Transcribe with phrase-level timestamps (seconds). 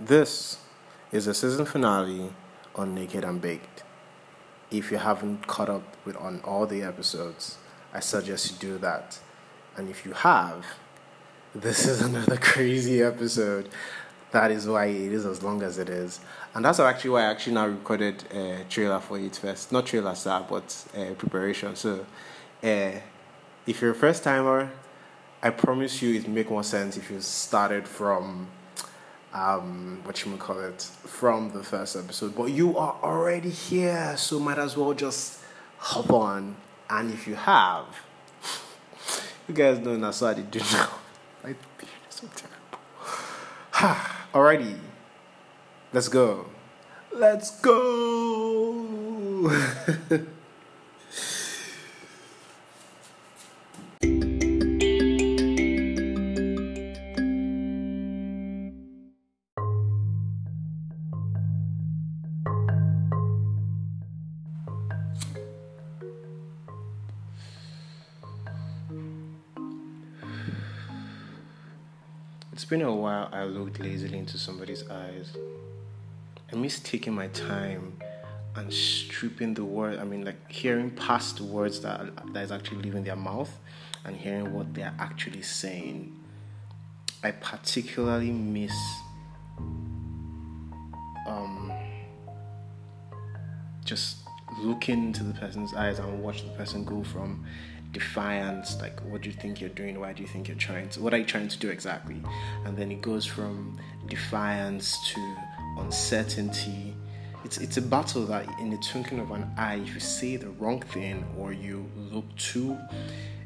[0.00, 0.58] This
[1.10, 2.30] is a season finale
[2.76, 3.82] on Naked and Baked.
[4.70, 7.58] If you haven't caught up with on all the episodes,
[7.92, 9.18] I suggest you do that.
[9.76, 10.64] And if you have,
[11.52, 13.70] this is another crazy episode.
[14.30, 16.20] That is why it is as long as it is.
[16.54, 19.72] And that's actually why I actually now recorded a trailer for it first.
[19.72, 21.74] Not trailer, sir, but uh, preparation.
[21.74, 22.06] So,
[22.62, 22.92] uh,
[23.66, 24.70] if you're a first timer,
[25.42, 28.46] I promise you it make more sense if you started from
[29.38, 34.40] um what you call it from the first episode but you are already here so
[34.40, 35.40] might as well just
[35.78, 36.56] hop on.
[36.90, 37.86] And if you have
[39.46, 40.90] you guys know that's what I do now.
[41.48, 41.56] Is
[42.10, 42.80] so terrible.
[44.34, 44.78] Alrighty
[45.92, 46.46] let's go.
[47.12, 47.88] Let's go
[72.68, 75.34] been a while I looked lazily into somebody's eyes.
[76.52, 77.98] I miss taking my time
[78.56, 82.82] and stripping the word, I mean, like hearing past the words that, that is actually
[82.82, 83.58] leaving their mouth
[84.04, 86.14] and hearing what they're actually saying.
[87.22, 88.74] I particularly miss
[91.26, 91.72] um,
[93.84, 94.18] just
[94.60, 97.46] looking into the person's eyes and watch the person go from
[97.92, 99.98] defiance like what do you think you're doing?
[99.98, 102.22] Why do you think you're trying to what are you trying to do exactly?
[102.64, 105.36] And then it goes from defiance to
[105.78, 106.94] uncertainty.
[107.44, 110.50] It's it's a battle that in the twinkling of an eye if you say the
[110.50, 112.76] wrong thing or you look too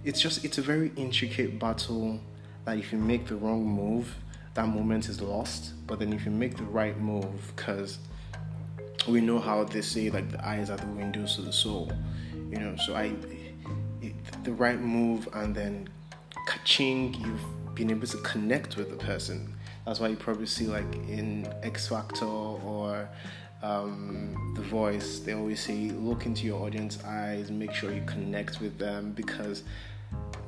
[0.05, 2.19] it's just it's a very intricate battle
[2.65, 4.15] that if you make the wrong move
[4.55, 5.73] that moment is lost.
[5.87, 7.99] But then if you make the right move because
[9.09, 11.91] we know how they say like the eyes are the windows to the soul
[12.53, 12.77] you know?
[12.77, 13.13] So i
[14.45, 15.89] the right move and then
[16.47, 19.55] catching you've been able to connect with the person.
[19.87, 23.09] That's why you probably see like in x factor or
[23.63, 28.61] um, the voice they always say look into your audience eyes make sure you connect
[28.61, 29.63] with them because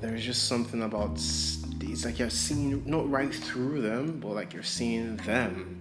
[0.00, 4.62] there's just something about it's like you're seeing not right through them but like you're
[4.62, 5.81] seeing them.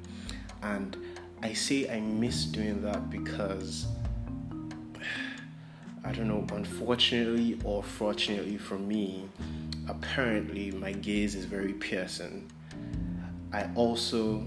[0.61, 0.95] And
[1.41, 3.87] i say i miss doing that because
[6.03, 9.29] I don't know, unfortunately or fortunately for me,
[9.87, 12.49] apparently my gaze is very piercing.
[13.51, 14.45] I also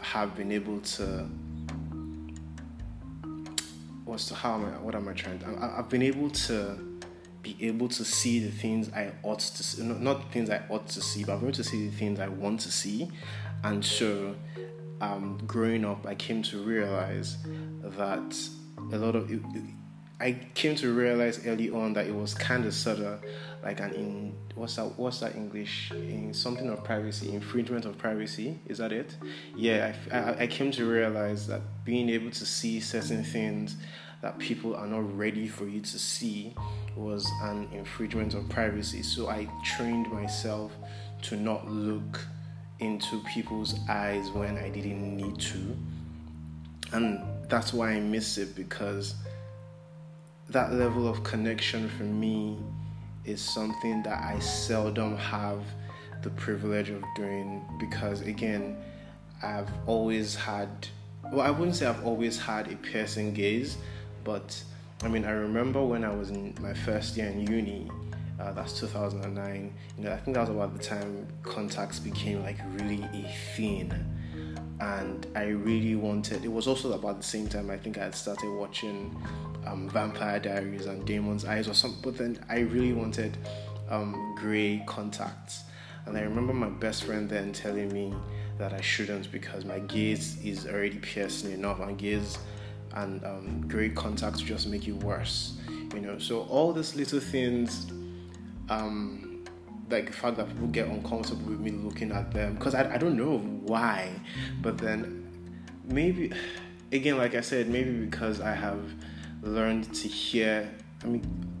[0.00, 1.28] have been able to
[4.04, 6.78] what's the how am I what am I trying to I, I've been able to
[7.46, 10.88] be able to see the things I ought to see, not, the things I ought
[10.88, 13.08] to see, but I'm able to see the things I want to see.
[13.62, 14.34] And so,
[15.00, 17.36] um, growing up, I came to realize
[17.84, 18.36] that
[18.92, 19.30] a lot of
[20.18, 23.22] I came to realize early on that it was kind of sort of
[23.62, 28.58] like an in what's that what's that English in something of privacy infringement of privacy
[28.66, 29.14] is that it?
[29.54, 33.76] Yeah, I, I, I came to realize that being able to see certain things
[34.22, 36.54] that people are not ready for you to see
[36.96, 39.02] was an infringement of privacy.
[39.02, 40.72] So I trained myself
[41.22, 42.26] to not look
[42.78, 45.76] into people's eyes when I didn't need to,
[46.92, 49.14] and that's why I miss it because
[50.50, 52.58] that level of connection for me
[53.24, 55.62] is something that I seldom have
[56.22, 58.76] the privilege of doing because, again,
[59.42, 60.68] I've always had,
[61.32, 63.76] well, I wouldn't say I've always had a piercing gaze,
[64.24, 64.62] but
[65.02, 67.90] I mean, I remember when I was in my first year in uni,
[68.40, 72.58] uh, that's 2009, you know, I think that was about the time contacts became like
[72.78, 73.92] really a thing
[74.80, 76.44] and I really wanted.
[76.44, 79.16] It was also about the same time I think I had started watching
[79.66, 82.00] um, Vampire Diaries and Damon's Eyes or something.
[82.02, 83.38] But then I really wanted
[83.88, 85.64] um, grey contacts,
[86.04, 88.14] and I remember my best friend then telling me
[88.58, 92.38] that I shouldn't because my gaze is already piercing enough, and gaze
[92.94, 95.58] and um, grey contacts just make you worse.
[95.94, 97.86] You know, so all these little things.
[98.68, 99.25] Um,
[99.90, 102.98] like the fact that people get uncomfortable with me looking at them because I, I
[102.98, 104.10] don't know why
[104.60, 105.26] but then
[105.84, 106.32] maybe
[106.92, 108.80] again like i said maybe because i have
[109.42, 110.70] learned to hear
[111.04, 111.52] i mean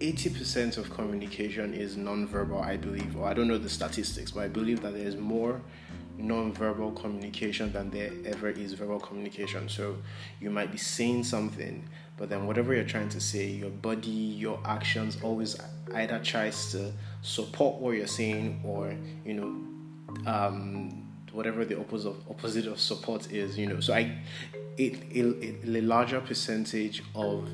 [0.00, 4.48] 80% of communication is non-verbal i believe or i don't know the statistics but i
[4.48, 5.60] believe that there's more
[6.22, 9.68] non-verbal communication than there ever is verbal communication.
[9.68, 9.96] So
[10.40, 14.60] you might be saying something but then whatever you're trying to say your body your
[14.66, 15.56] actions always
[15.94, 18.94] either tries to support what you're saying or
[19.24, 23.80] you know um, whatever the opposite of, opposite of support is, you know.
[23.80, 24.18] So I,
[24.76, 27.48] it, it, a larger percentage of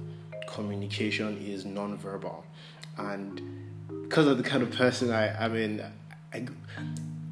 [0.46, 2.44] communication is non-verbal,
[2.96, 3.40] and
[4.02, 5.82] because of the kind of person I, I mean,
[6.32, 6.46] I,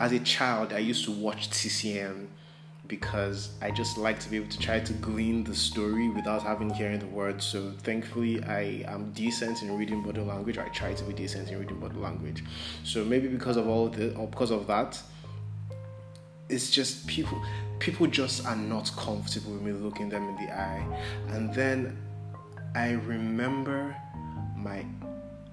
[0.01, 2.27] as a child, I used to watch TCM
[2.87, 6.69] because I just like to be able to try to glean the story without having
[6.69, 7.45] hearing the words.
[7.45, 10.59] So thankfully, I am decent in reading body language.
[10.59, 12.45] I try to be decent in reading body language.
[12.85, 15.01] So maybe because of all the or because of that,
[16.49, 17.43] it's just people
[17.79, 20.85] people just are not comfortable with me looking them in the eye.
[21.29, 21.97] And then
[22.75, 23.97] I remember
[24.57, 24.85] my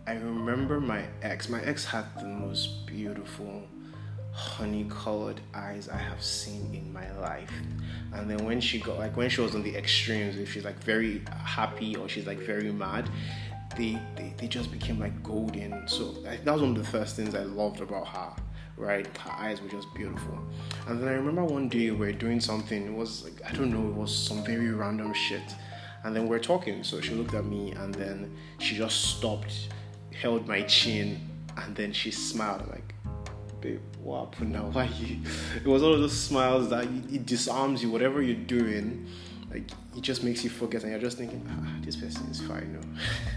[0.06, 1.48] I remember my ex.
[1.48, 3.64] My ex had the most beautiful
[4.32, 7.52] honey colored eyes I have seen in my life.
[8.14, 10.82] And then when she got like when she was on the extremes, if she's like
[10.84, 13.10] very happy or she's like very mad,
[13.78, 15.88] they they, they just became like golden.
[15.88, 18.34] So that was one of the first things I loved about her.
[18.78, 20.40] Right, her eyes were just beautiful.
[20.88, 22.88] And then I remember one day we are doing something.
[22.88, 25.56] It was like I don't know, it was some very random shit.
[26.04, 26.84] And then we're talking.
[26.84, 29.70] So she looked at me and then she just stopped,
[30.20, 32.91] held my chin, and then she smiled like
[33.62, 34.64] babe, what happened now?
[34.72, 35.18] Why you?
[35.56, 39.08] It was all of those smiles that it disarms you, whatever you're doing.
[39.50, 42.80] Like it just makes you forget, and you're just thinking, ah, this person is fine,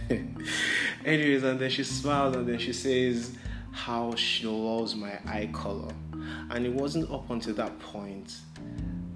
[0.09, 0.17] no.
[1.05, 3.37] Anyways, and then she smiles, and then she says
[3.73, 5.93] how she loves my eye color,
[6.51, 8.37] and it wasn't up until that point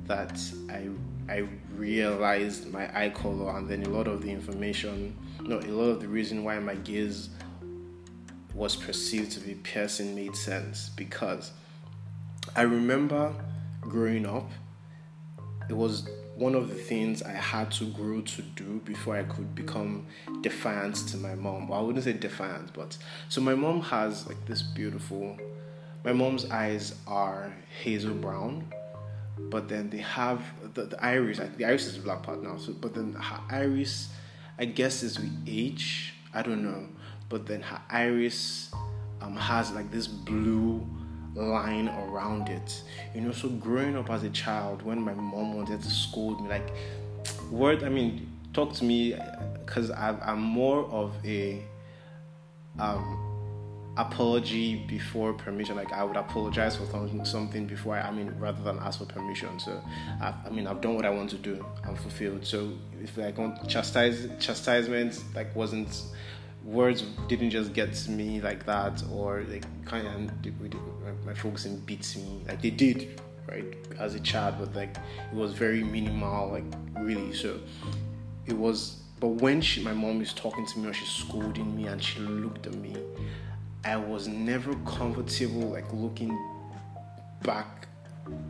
[0.07, 0.89] that I
[1.33, 1.47] I
[1.77, 6.01] realized my eye color, and then a lot of the information, no, a lot of
[6.01, 7.29] the reason why my gaze
[8.59, 11.53] was perceived to be piercing made sense because
[12.57, 13.33] I remember
[13.81, 14.51] growing up,
[15.71, 19.55] it was one of the things I had to grow to do before I could
[19.55, 20.07] become
[20.41, 21.69] defiant to my mom.
[21.69, 25.39] Well, I wouldn't say defiant, but so my mom has like this beautiful.
[26.05, 27.53] My mom's eyes are
[27.83, 28.73] hazel brown,
[29.39, 30.43] but then they have
[30.75, 31.41] the, the iris.
[31.57, 34.09] The iris is black part now, so but then her iris,
[34.59, 36.15] I guess, is with age.
[36.35, 36.89] I don't know
[37.29, 38.71] but then her iris
[39.21, 40.87] um, has like this blue
[41.35, 42.83] line around it.
[43.15, 46.49] You know, so growing up as a child, when my mom wanted to scold me,
[46.49, 46.69] like,
[47.51, 49.17] word, I mean, talk to me,
[49.65, 51.63] because I'm more of a
[52.79, 55.77] um, apology before permission.
[55.77, 56.87] Like, I would apologize for
[57.25, 59.61] something before I, I mean, rather than ask for permission.
[59.61, 59.81] So,
[60.21, 61.65] I, I mean, I've done what I want to do.
[61.85, 62.47] I'm fulfilled.
[62.47, 62.73] So,
[63.03, 63.37] if like
[63.69, 66.03] chastise chastisement like wasn't
[66.69, 69.65] words didn't just get to me like that, or like
[71.25, 75.35] my folks and beats me like they did right as a child, but like it
[75.35, 76.65] was very minimal, like
[77.01, 77.33] really.
[77.33, 77.59] So
[78.47, 79.03] it was.
[79.21, 82.21] But when she, my mom is talking to me or she's scolding me and she
[82.21, 82.95] looked at me,
[83.85, 86.39] I was never comfortable like looking
[87.43, 87.78] back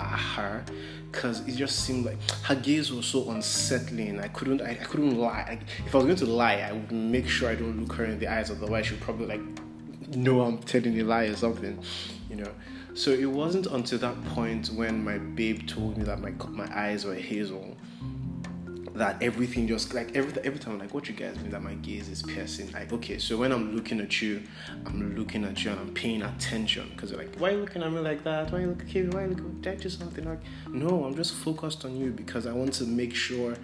[0.01, 0.65] at her
[1.11, 4.21] because it just seemed like her gaze was so unsettling.
[4.21, 5.59] I couldn't, I, I couldn't lie.
[5.87, 8.19] If I was going to lie, I would make sure I don't look her in
[8.19, 9.41] the eyes, otherwise she'd probably like
[10.17, 11.83] know I'm telling a lie or something,
[12.31, 12.53] you know.
[12.95, 17.05] So it wasn't until that point when my babe told me that my my eyes
[17.05, 17.77] were hazel
[18.99, 21.75] that everything just like every every time I'm like, what you guys mean that my
[21.75, 22.71] gaze is piercing?
[22.73, 24.43] Like, okay, so when I'm looking at you,
[24.87, 27.93] I'm looking at you and I'm paying attention because like, why are you looking at
[27.93, 28.51] me like that?
[28.51, 29.09] Why are you looking at me?
[29.11, 29.65] Why are you looking?
[29.67, 30.25] I do something?
[30.25, 33.55] Like, no, I'm just focused on you because I want to make sure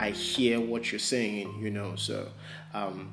[0.00, 1.60] I hear what you're saying.
[1.60, 2.28] You know, so
[2.74, 3.12] um,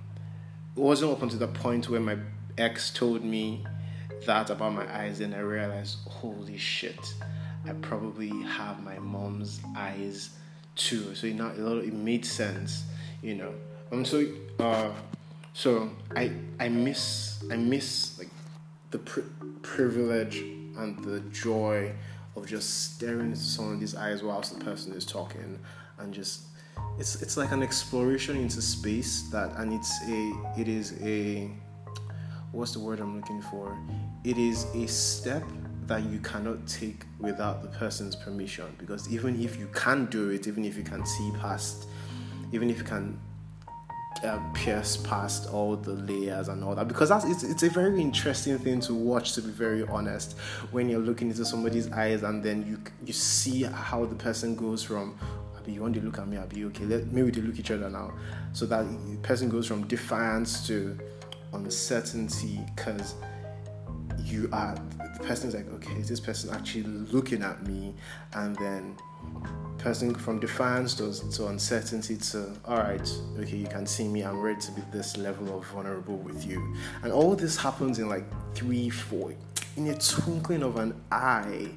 [0.75, 2.17] it wasn't up until the point where my
[2.57, 3.65] ex told me
[4.25, 7.13] that about my eyes, and I realized, holy shit,
[7.67, 10.31] I probably have my mom's eyes
[10.75, 11.15] too.
[11.15, 12.83] So it not it made sense,
[13.21, 13.53] you know.
[13.91, 14.05] Um.
[14.05, 14.25] So
[14.59, 14.91] uh,
[15.53, 18.29] so I I miss I miss like
[18.91, 19.23] the pri-
[19.61, 20.37] privilege
[20.77, 21.93] and the joy
[22.35, 25.57] of just staring into someone's eyes whilst the person is talking
[25.99, 26.47] and just
[26.99, 31.49] it's it's like an exploration into space that and it's a it is a
[32.51, 33.77] what's the word I'm looking for?
[34.23, 35.43] It is a step
[35.87, 38.65] that you cannot take without the person's permission.
[38.77, 41.87] Because even if you can do it even if you can see past
[42.51, 43.19] even if you can
[44.23, 47.99] uh, pierce past all the layers and all that because that's it's, it's a very
[47.99, 50.37] interesting thing to watch to be very honest
[50.71, 54.81] when you're looking into somebody's eyes and then you you see how the person goes
[54.81, 55.17] from
[55.57, 56.37] Abi, you want to look at me?
[56.37, 58.13] Abi okay let maybe they look each other now.
[58.53, 58.85] So that
[59.21, 60.97] person goes from defiance to
[61.53, 63.15] uncertainty because
[64.25, 67.93] you are the person is like, okay, is this person actually looking at me?
[68.33, 68.97] And then
[69.77, 74.39] person from defiance to, to uncertainty to all right, okay, you can see me, I'm
[74.41, 76.75] ready to be this level of vulnerable with you.
[77.03, 79.33] And all this happens in like three, four,
[79.77, 81.69] in a twinkling of an eye.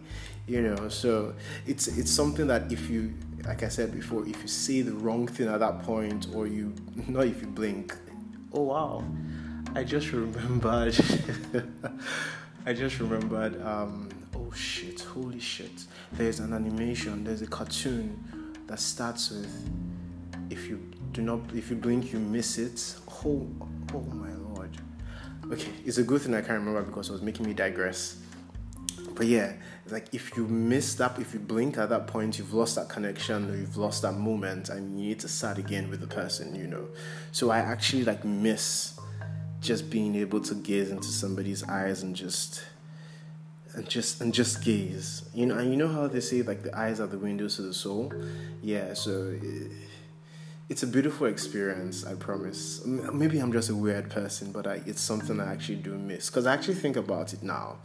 [0.49, 0.89] you know.
[0.89, 1.35] So
[1.67, 3.15] it's it's something that if you,
[3.45, 6.75] like I said before, if you say the wrong thing at that point, or you
[7.09, 7.95] not if you blink,
[8.53, 9.05] oh wow,
[9.75, 10.99] I just remembered.
[12.67, 13.61] I just remembered.
[13.63, 15.01] Um, oh shit!
[15.01, 15.85] Holy shit!
[16.13, 17.25] There's an animation.
[17.25, 19.71] There's a cartoon that starts with
[20.51, 20.81] if you
[21.13, 22.97] do not if you blink you miss it.
[23.25, 23.47] Oh,
[23.95, 24.71] oh my lord.
[25.53, 28.21] Okay, it's a good thing I can't remember because it was making me digress.
[29.15, 29.55] But yeah,
[29.91, 33.51] like if you miss that, if you blink at that point, you've lost that connection
[33.51, 36.67] or you've lost that moment, and you need to start again with the person, you
[36.67, 36.89] know.
[37.33, 38.99] So I actually like miss
[39.61, 42.65] just being able to gaze into somebody's eyes and just
[43.75, 45.29] and just and just gaze.
[45.35, 47.63] You know and you know how they say like the eyes are the windows to
[47.63, 48.13] the soul?
[48.63, 49.73] Yeah so it,
[50.69, 52.85] it's a beautiful experience i promise.
[52.85, 56.29] Maybe i'm just a weird person but I, it's something i actually do miss.
[56.29, 57.79] Because i actually think about it now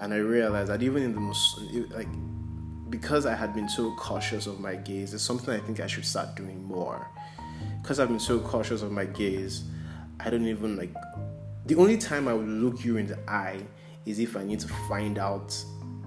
[0.00, 2.08] and i realize that even in the most eh, like
[2.88, 6.04] because i had been so cautious of my gaze it's something i think i should
[6.04, 7.06] start doing more.
[7.82, 9.64] Because i've been so cautious of my gaze
[10.24, 10.92] I don't even like.
[11.66, 13.60] The only time I would look you in the eye
[14.06, 15.54] is if I need to find out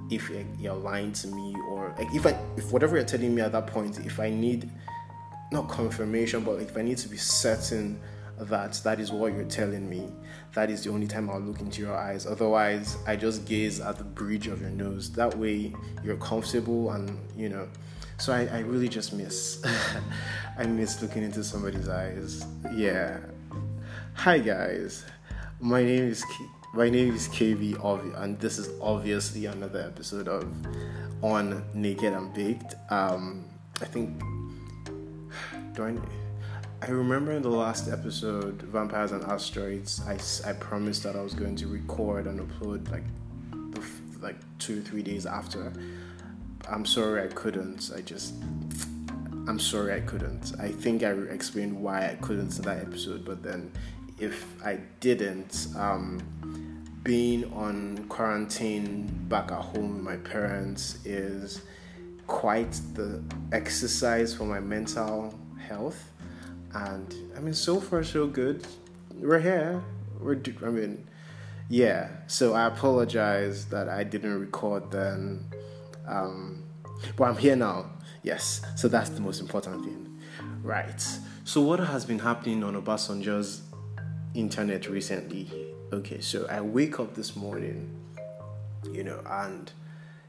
[0.10, 0.30] if
[0.60, 3.68] you're lying to me or like if I if whatever you're telling me at that
[3.68, 4.70] point, if I need
[5.52, 8.00] not confirmation, but like if I need to be certain
[8.40, 10.12] that that is what you're telling me,
[10.54, 12.26] that is the only time I'll look into your eyes.
[12.26, 15.12] Otherwise, I just gaze at the bridge of your nose.
[15.12, 17.68] That way, you're comfortable and you know.
[18.18, 19.64] So I, I really just miss.
[20.58, 22.46] I miss looking into somebody's eyes.
[22.74, 23.20] Yeah,
[24.16, 25.06] Hi guys,
[25.60, 27.78] my name is K- my name is KB
[28.22, 30.46] and this is obviously another episode of
[31.22, 32.76] On Naked and Baked.
[32.90, 33.46] Um,
[33.82, 34.22] I think
[35.74, 35.96] do I,
[36.82, 40.18] I remember in the last episode, Vampires and Asteroids, I,
[40.50, 43.04] I promised that I was going to record and upload like
[44.22, 45.74] like two three days after.
[46.70, 47.92] I'm sorry I couldn't.
[47.96, 48.36] I just
[49.46, 50.54] I'm sorry I couldn't.
[50.60, 53.72] I think I explained why I couldn't in that episode, but then
[54.24, 56.22] if I didn't, um,
[57.04, 61.62] being on quarantine back at home with my parents is
[62.28, 66.12] quite the exercise for my mental health.
[66.74, 68.66] And I mean, so far, so good.
[69.16, 69.84] We're here.
[70.20, 71.06] We're, I mean,
[71.70, 72.10] yeah.
[72.28, 75.46] So I apologize that I didn't record then.
[76.08, 76.64] Um,
[77.18, 77.92] but I'm here now.
[78.24, 78.62] Yes.
[78.78, 80.20] So that's the most important thing.
[80.64, 81.06] Right.
[81.44, 83.64] So what has been happening on Obasanjo's
[84.34, 85.50] internet recently.
[85.92, 87.90] Okay, so I wake up this morning,
[88.92, 89.72] you know, and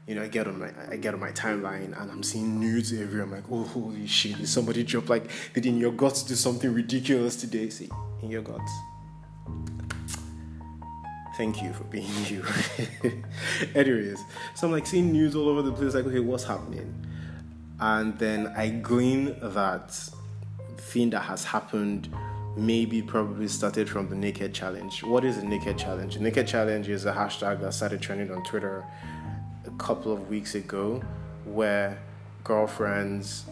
[0.07, 2.93] you know, I get on my I get on my timeline and I'm seeing news
[2.93, 3.23] everywhere.
[3.23, 6.71] I'm like, oh holy shit, did somebody drop like did in your guts do something
[6.73, 7.69] ridiculous today?
[7.69, 7.89] See,
[8.21, 8.71] in your guts.
[11.37, 12.45] Thank you for being you.
[13.75, 14.19] Anyways,
[14.53, 17.05] so I'm like seeing news all over the place, like, okay, what's happening?
[17.77, 19.91] And then I glean that
[20.77, 22.07] thing that has happened
[22.55, 25.03] maybe probably started from the Naked Challenge.
[25.03, 26.17] What is the Naked Challenge?
[26.19, 28.85] Naked Challenge is a hashtag that started trending on Twitter
[29.65, 31.01] a couple of weeks ago
[31.45, 31.99] where
[32.43, 33.45] girlfriends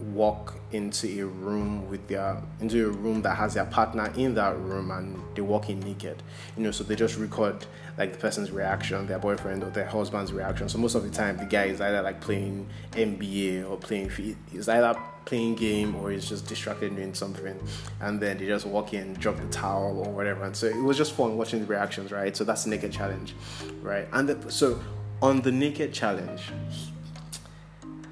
[0.00, 4.56] walk into a room with their into a room that has their partner in that
[4.58, 6.22] room and they walk in naked
[6.56, 7.66] you know so they just record
[7.98, 11.36] like the person's reaction their boyfriend or their husband's reaction so most of the time
[11.36, 14.10] the guy is either like playing nba or playing
[14.50, 17.58] he's either playing game or he's just distracted doing something
[18.00, 20.44] and then they just walk in drop the towel or whatever.
[20.44, 22.36] And so it was just fun watching the reactions right?
[22.36, 23.34] So that's the naked challenge
[23.82, 24.08] right?
[24.12, 24.80] And the, so
[25.22, 26.50] on the naked challenge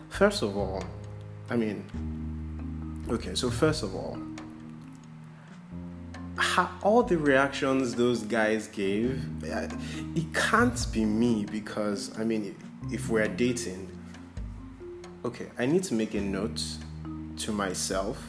[0.09, 0.83] first of all
[1.49, 1.85] i mean
[3.09, 4.19] okay so first of all
[6.83, 9.69] all the reactions those guys gave uh,
[10.15, 12.55] it can't be me because i mean
[12.91, 13.89] if we're dating
[15.25, 16.63] okay i need to make a note
[17.39, 18.23] to myself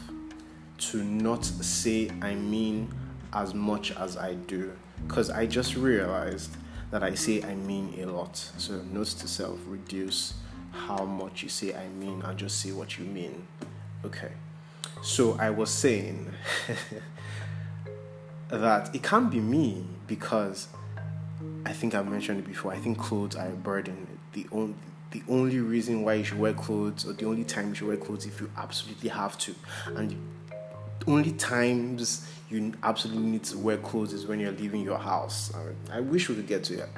[0.78, 2.92] to not say I mean
[3.32, 4.72] as much as I do
[5.06, 6.56] because I just realized
[6.90, 8.36] that I say I mean a lot.
[8.36, 10.34] So, note to self reduce
[10.72, 13.46] how much you say I mean and just say what you mean.
[14.04, 14.32] Okay.
[15.02, 16.30] So, I was saying
[18.48, 20.68] that it can't be me because
[21.64, 22.72] I think I've mentioned it before.
[22.72, 24.06] I think clothes are a burden.
[24.32, 24.74] The only
[25.10, 27.96] the only reason why you should wear clothes or the only time you should wear
[27.96, 29.54] clothes if you absolutely have to.
[29.96, 30.10] And
[31.00, 35.52] the only times you absolutely need to wear clothes is when you're leaving your house.
[35.54, 36.88] I, mean, I wish we could get to that.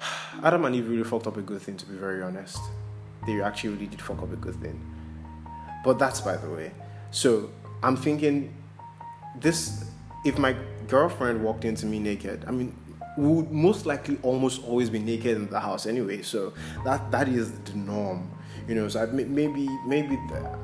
[0.42, 2.58] Adam and Eve really fucked up a good thing to be very honest.
[3.26, 4.80] They actually really did fuck up a good thing.
[5.84, 6.72] But that's by the way.
[7.10, 7.50] So
[7.82, 8.54] I'm thinking
[9.36, 9.84] this
[10.24, 10.56] if my
[10.88, 12.76] girlfriend walked into me naked I mean
[13.16, 16.22] would most likely almost always be naked in the house anyway.
[16.22, 16.52] So
[16.84, 18.30] that that is the norm,
[18.66, 18.88] you know.
[18.88, 20.58] So I, maybe maybe, the,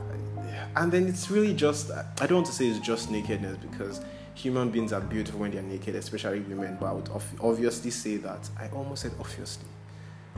[0.76, 4.00] and then it's really just I don't want to say it's just nakedness because
[4.34, 6.76] human beings are beautiful when they're naked, especially women.
[6.80, 9.64] But I would obviously say that I almost said obviously.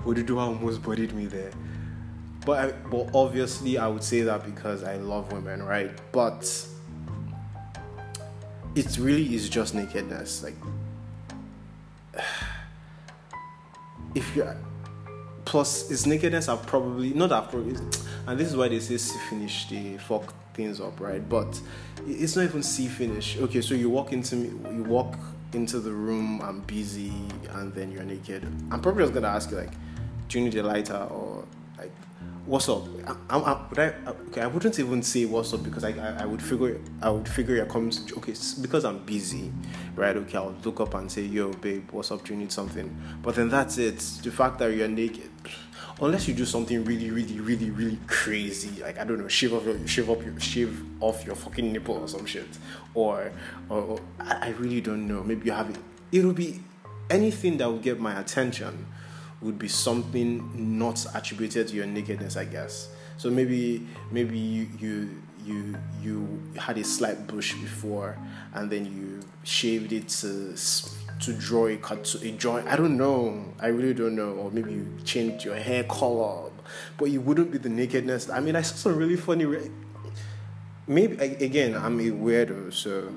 [0.04, 1.50] Oduduwa almost bodied me there.
[2.46, 5.90] But I, but obviously I would say that because I love women, right?
[6.10, 6.66] But
[8.74, 10.42] it really is just nakedness.
[10.42, 10.56] Like
[14.14, 14.46] if you
[15.44, 17.76] plus its nakedness are probably not probably
[18.26, 21.26] and this is why they say see finish they fuck things up right?
[21.28, 21.60] But
[22.06, 23.38] it's not even see finish.
[23.38, 25.16] Okay so you walk into me you walk
[25.52, 27.12] into the room i'm busy
[27.54, 28.44] and then you're naked.
[28.70, 29.72] I'm probably just gonna ask you like
[30.28, 31.44] do you need a lighter or
[31.76, 31.92] like
[32.46, 32.84] what's up?
[33.06, 33.94] I, I, I, would I,
[34.28, 37.28] okay, I wouldn't even say what's up because I, I, I would figure I would
[37.28, 39.52] figure coming to okay because I'm busy,
[39.96, 40.16] right?
[40.16, 42.24] Okay, I'll look up and say, yo, babe, what's up?
[42.24, 42.94] Do you need something?
[43.22, 43.98] But then that's it.
[44.22, 45.30] The fact that you're naked,
[46.00, 49.64] unless you do something really, really, really, really crazy, like I don't know, shave off
[49.64, 52.48] your shave up your shave off your fucking nipple or some shit,
[52.94, 53.32] or
[53.68, 55.22] or, or I, I really don't know.
[55.22, 55.78] Maybe you have it.
[56.12, 56.60] It'll be
[57.08, 58.86] anything that will get my attention
[59.42, 62.88] would be something not attributed to your nakedness, I guess.
[63.16, 68.18] So maybe maybe you you you you had a slight bush before,
[68.54, 70.54] and then you shaved it to
[71.20, 72.66] to draw a cut to a joint.
[72.66, 73.44] I don't know.
[73.60, 74.32] I really don't know.
[74.32, 76.50] Or maybe you changed your hair color,
[76.98, 78.30] but you wouldn't be the nakedness.
[78.30, 79.44] I mean, I saw some really funny.
[79.44, 79.70] Re-
[80.86, 83.12] maybe again, I'm a weirdo, so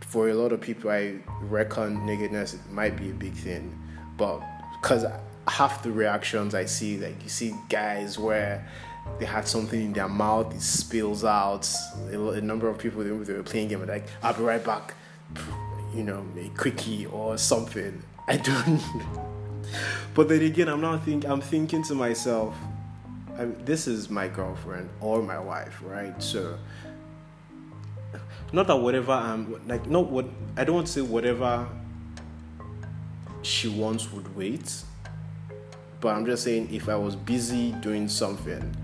[0.00, 3.76] for a lot of people, I reckon nakedness might be a big thing,
[4.16, 4.40] but
[4.80, 5.04] because
[5.50, 8.66] half the reactions I see, like you see guys where
[9.18, 11.68] they had something in their mouth, it spills out.
[12.10, 14.94] A, number of people they were playing game, like I'll be right back,
[15.94, 18.02] you know, a quickie or something.
[18.26, 18.80] I don't.
[20.14, 21.24] but then again, I'm not think.
[21.24, 22.54] I'm thinking to myself,
[23.64, 26.20] this is my girlfriend or my wife, right?
[26.22, 26.58] So.
[28.50, 30.24] Not that whatever I'm like, not what
[30.56, 31.68] I don't want to say whatever
[33.42, 34.82] she wants would wait
[36.00, 38.74] but I'm just saying, if I was busy doing something,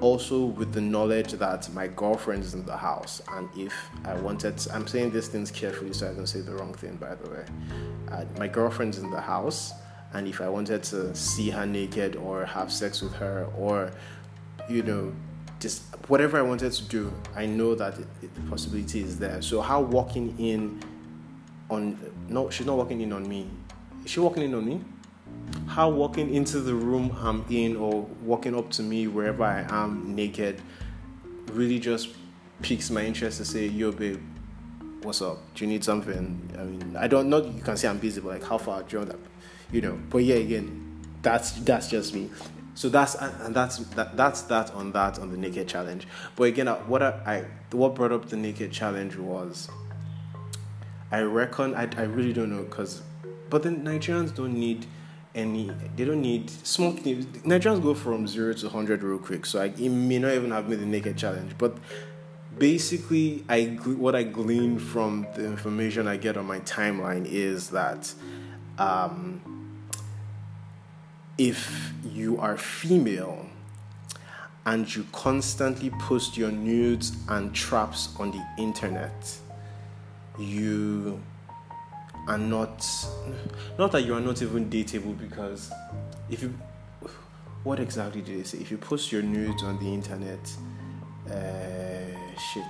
[0.00, 4.58] also with the knowledge that my girlfriend is in the house, and if I wanted,
[4.58, 7.30] to, I'm saying these things carefully so I don't say the wrong thing, by the
[7.30, 7.44] way.
[8.10, 9.72] Uh, my girlfriend's in the house,
[10.12, 13.90] and if I wanted to see her naked or have sex with her or,
[14.68, 15.12] you know,
[15.60, 19.42] just whatever I wanted to do, I know that it, it, the possibility is there.
[19.42, 20.80] So, how walking in
[21.68, 23.50] on no, she's not walking in on me.
[24.04, 24.80] Is she walking in on me?
[25.78, 30.12] How walking into the room I'm in or walking up to me wherever I am
[30.12, 30.60] naked
[31.52, 32.08] really just
[32.62, 34.20] piques my interest to say, yo, babe,
[35.02, 35.38] what's up?
[35.54, 36.50] Do you need something?
[36.58, 37.44] I mean, I don't know.
[37.44, 39.20] You can say I'm busy, but like, how far do you want that?
[39.70, 40.00] You know.
[40.10, 42.28] But yeah, again, that's that's just me.
[42.74, 46.08] So that's and that's that, that's that on that on the naked challenge.
[46.34, 49.68] But again, uh, what I, I what brought up the naked challenge was,
[51.12, 53.02] I reckon I I really don't know because,
[53.48, 54.84] but the Nigerians don't need
[55.34, 59.46] any they don't need small things nigerians go from 0 to 100 real quick.
[59.46, 61.52] So I, it may not even have made the naked challenge.
[61.58, 61.76] But
[62.58, 68.12] basically i what i glean from the information i get on my timeline is that
[68.78, 69.40] um,
[71.36, 73.46] if you are female
[74.66, 79.36] and you constantly post your nudes and traps on the internet
[80.38, 81.20] you
[82.28, 82.86] are not
[83.78, 85.72] not that you are not even dateable because
[86.30, 86.54] if you
[87.64, 88.58] what exactly did they say?
[88.58, 90.38] If you post your nudes on the internet
[91.28, 92.64] uh, shit.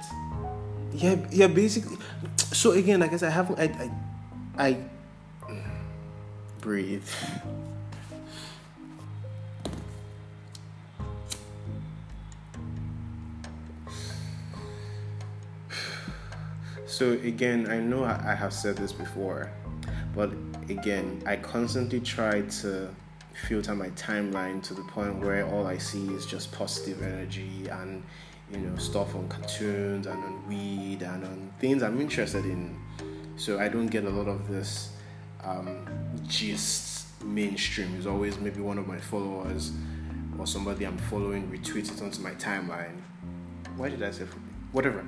[0.95, 1.99] Yeah yeah basically
[2.37, 3.91] so again i said i haven't i
[4.57, 4.77] i,
[5.49, 5.53] I
[6.61, 7.07] breathe
[16.99, 19.53] So again, I know I have said this before,
[20.17, 20.33] but
[20.69, 22.93] again, I constantly try to
[23.47, 28.03] filter my timeline to the point where all I see is just positive energy and
[28.51, 32.77] you know stuff on cartoons and on weed and on things I'm interested in.
[33.37, 34.91] So I don't get a lot of this
[35.45, 35.87] um,
[36.27, 37.95] gist mainstream.
[37.97, 39.71] It's always maybe one of my followers
[40.37, 42.97] or somebody I'm following retweets it onto my timeline.
[43.77, 44.25] Why did I say
[44.73, 45.07] whatever?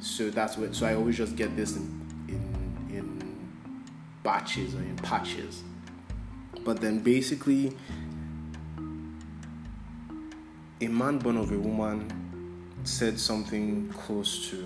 [0.00, 0.74] So that's what.
[0.74, 3.84] So I always just get this in in, in
[4.22, 5.62] batches or in patches.
[6.64, 7.76] But then basically,
[10.80, 12.10] a man born of a woman
[12.84, 14.64] said something close to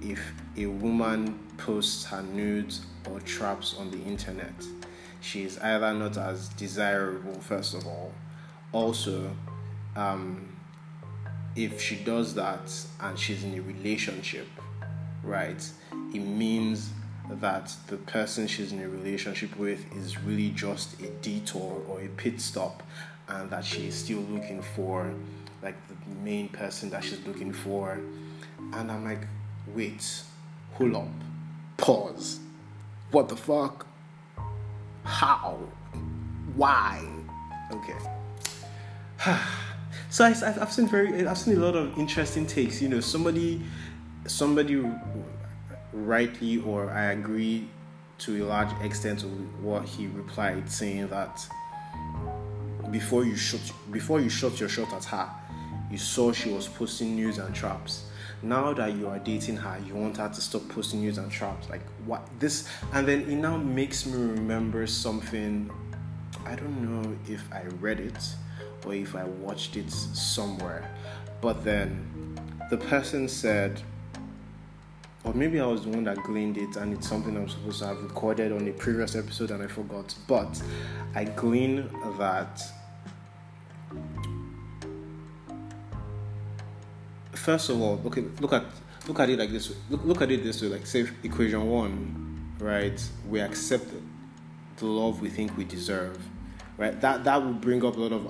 [0.00, 4.54] if a woman posts her nudes or traps on the internet.
[5.20, 8.12] She is either not as desirable, first of all.
[8.72, 9.30] Also,
[9.96, 10.53] um,
[11.56, 14.46] if she does that and she's in a relationship,
[15.22, 15.68] right,
[16.12, 16.90] it means
[17.30, 22.08] that the person she's in a relationship with is really just a detour or a
[22.08, 22.82] pit stop
[23.28, 25.12] and that she's still looking for
[25.62, 28.00] like the main person that she's looking for.
[28.72, 29.26] And i'm like
[29.74, 30.22] wait
[30.74, 31.08] hold up
[31.76, 32.40] pause.
[33.10, 33.86] What the fuck?
[35.04, 35.58] How?
[36.54, 37.02] Why?
[37.72, 37.96] Okay
[40.14, 43.60] so I, have seen very i've seen a lot of interesting takes you know somebody
[44.26, 44.76] somebody
[45.92, 47.68] rightly or i agree
[48.18, 51.46] to a large extent to what he replied saying that
[52.94, 55.28] before you shot before you shot your shot at her,
[55.90, 58.04] you saw she was posting news and traps.
[58.40, 61.68] Now that you are dating her, you want her to stop posting news and traps.
[61.68, 65.70] Like what this and then it now makes me remember something
[66.46, 68.22] I don't know if I read it
[68.84, 70.90] or if I watched it somewhere.
[71.40, 72.38] But then
[72.70, 73.82] the person said
[75.24, 77.86] or maybe I was the one that gleaned it and it's something I'm supposed to
[77.86, 80.14] have recorded on a previous episode and I forgot.
[80.28, 80.62] But
[81.14, 82.62] I glean that
[87.32, 88.64] first of all, look at look at
[89.08, 89.74] look at it like this.
[89.88, 90.68] Look, look at it this way.
[90.68, 93.00] Like say equation one, right?
[93.28, 93.86] We accept
[94.76, 96.18] the love we think we deserve,
[96.76, 97.00] right?
[97.00, 98.26] That that will bring up a lot of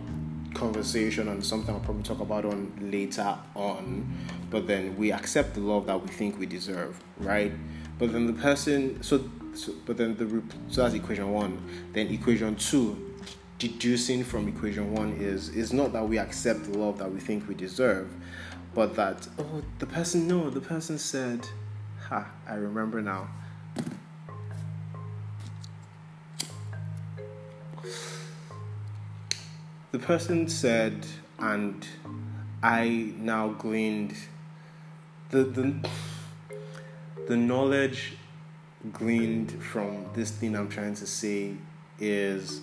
[0.55, 4.07] conversation and something I'll probably talk about on later on.
[4.51, 7.53] But then we accept the love that we think we deserve, right?
[7.99, 11.61] But then the person, so, so but then the so that's equation one.
[11.93, 13.15] Then equation two,
[13.59, 17.49] deducing from equation one is is not that we accept the love that we think
[17.49, 18.09] we deserve,
[18.75, 21.47] but that oh the person no the person said
[22.01, 23.29] ha I remember now
[29.95, 31.07] the person said
[31.39, 31.87] and
[32.65, 34.17] I now gleaned
[35.31, 35.89] the the
[37.29, 38.15] the knowledge
[38.93, 41.53] gleaned from this thing I'm trying to say
[42.01, 42.61] is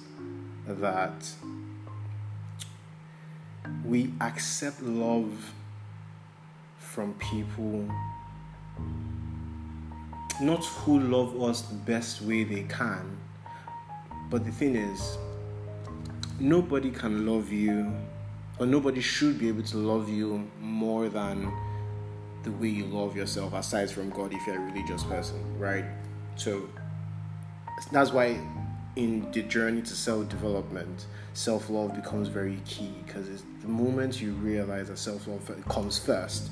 [0.68, 1.32] that
[3.86, 5.54] we accept love
[6.80, 7.88] from people
[10.42, 13.18] not who love us the best way they can,
[14.30, 15.18] but the thing is,
[16.42, 17.94] nobody can love you,
[18.60, 21.52] or nobody should be able to love you more than
[22.44, 25.86] the way you love yourself, aside from God, if you're a religious person, right?
[26.36, 26.68] So
[27.92, 28.40] that's why
[28.96, 34.34] in the journey to self development, self love becomes very key because the moment you
[34.34, 36.50] realize that self love comes first,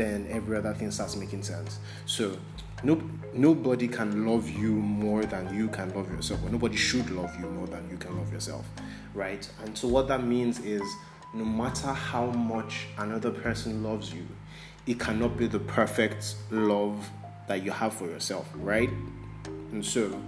[0.00, 1.78] then every other thing starts making sense.
[2.06, 2.36] So
[2.82, 3.00] no,
[3.34, 7.46] nobody can love you more than you can love yourself, or nobody should love you
[7.50, 8.66] more than you can love yourself,
[9.14, 9.48] right?
[9.64, 10.82] And so what that means is
[11.34, 14.26] no matter how much another person loves you,
[14.86, 17.10] it cannot be the perfect love
[17.46, 18.90] that you have for yourself, right?
[19.72, 20.20] And so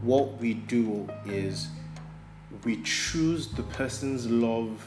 [0.00, 1.68] what we do is
[2.64, 4.82] we choose the person's love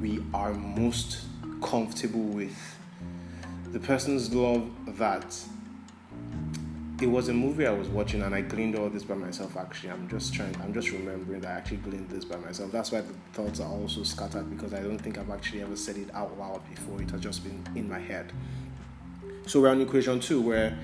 [0.00, 1.24] we are most
[1.62, 2.71] comfortable with
[3.72, 5.34] the person's love that
[7.00, 9.90] it was a movie I was watching and I gleaned all this by myself actually.
[9.90, 12.70] I'm just trying I'm just remembering that I actually gleaned this by myself.
[12.70, 15.96] That's why the thoughts are also scattered because I don't think I've actually ever said
[15.96, 17.00] it out loud before.
[17.00, 18.30] It has just been in my head.
[19.46, 20.78] So we're on equation two where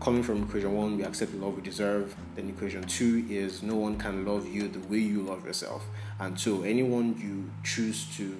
[0.00, 2.14] coming from equation one, we accept the love we deserve.
[2.34, 5.86] Then equation two is no one can love you the way you love yourself.
[6.18, 8.36] And so anyone you choose to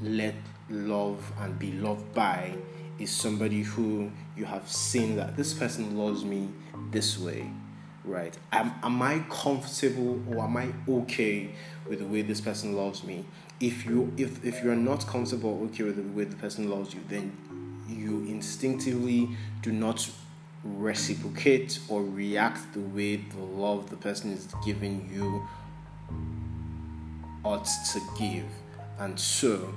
[0.00, 0.34] let
[0.68, 2.54] love and be loved by
[2.98, 6.48] is somebody who you have seen that this person loves me
[6.90, 7.50] this way,
[8.04, 8.36] right?
[8.52, 11.50] Am, am I comfortable or am I okay
[11.88, 13.24] with the way this person loves me?
[13.60, 17.00] If you if if you're not comfortable okay with the way the person loves you,
[17.08, 17.36] then
[17.88, 19.30] you instinctively
[19.62, 20.10] do not
[20.64, 25.46] reciprocate or react the way the love the person is giving you
[27.44, 28.44] ought to give.
[28.98, 29.74] And so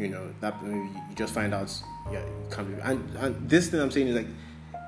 [0.00, 1.70] you know that you just find out
[2.10, 4.26] yeah you can't be and, and this thing i'm saying is like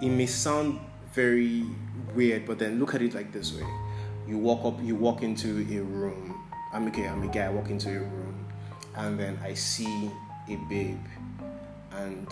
[0.00, 0.80] it may sound
[1.12, 1.64] very
[2.14, 3.66] weird but then look at it like this way.
[4.26, 6.40] You walk up you walk into a room
[6.72, 8.46] i'm okay i'm a guy i walk into a room
[8.96, 10.10] and then i see
[10.48, 11.04] a babe
[11.96, 12.28] and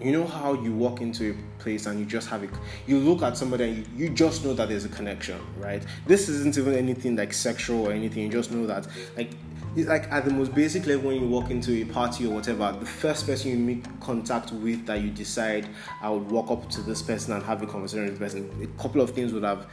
[0.00, 2.50] you know how you walk into a place and you just have it
[2.86, 5.84] you look at somebody and you, you, just know that there's a connection right?
[6.06, 9.30] This isn't even anything like sexual or anything you just know that like
[9.76, 12.76] it's like at the most basic level when you walk into a party or whatever,
[12.78, 15.68] the first person you make contact with that you decide
[16.02, 18.50] I would walk up to this person and have a conversation with this person.
[18.62, 19.66] A couple of things would have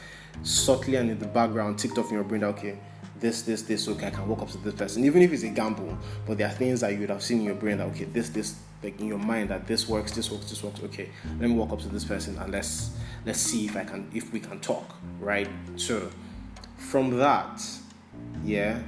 [0.43, 2.77] subtly and in the background ticked off in your brain that okay,
[3.19, 5.49] this, this, this, okay, I can walk up to this person, even if it's a
[5.49, 5.97] gamble.
[6.27, 8.29] But there are things that you would have seen in your brain that okay, this,
[8.29, 10.79] this, like in your mind that this works, this works, this works.
[10.83, 12.91] Okay, let me walk up to this person and let's
[13.25, 15.49] let's see if I can, if we can talk, right?
[15.75, 16.11] So
[16.77, 17.65] from that,
[18.45, 18.79] yeah,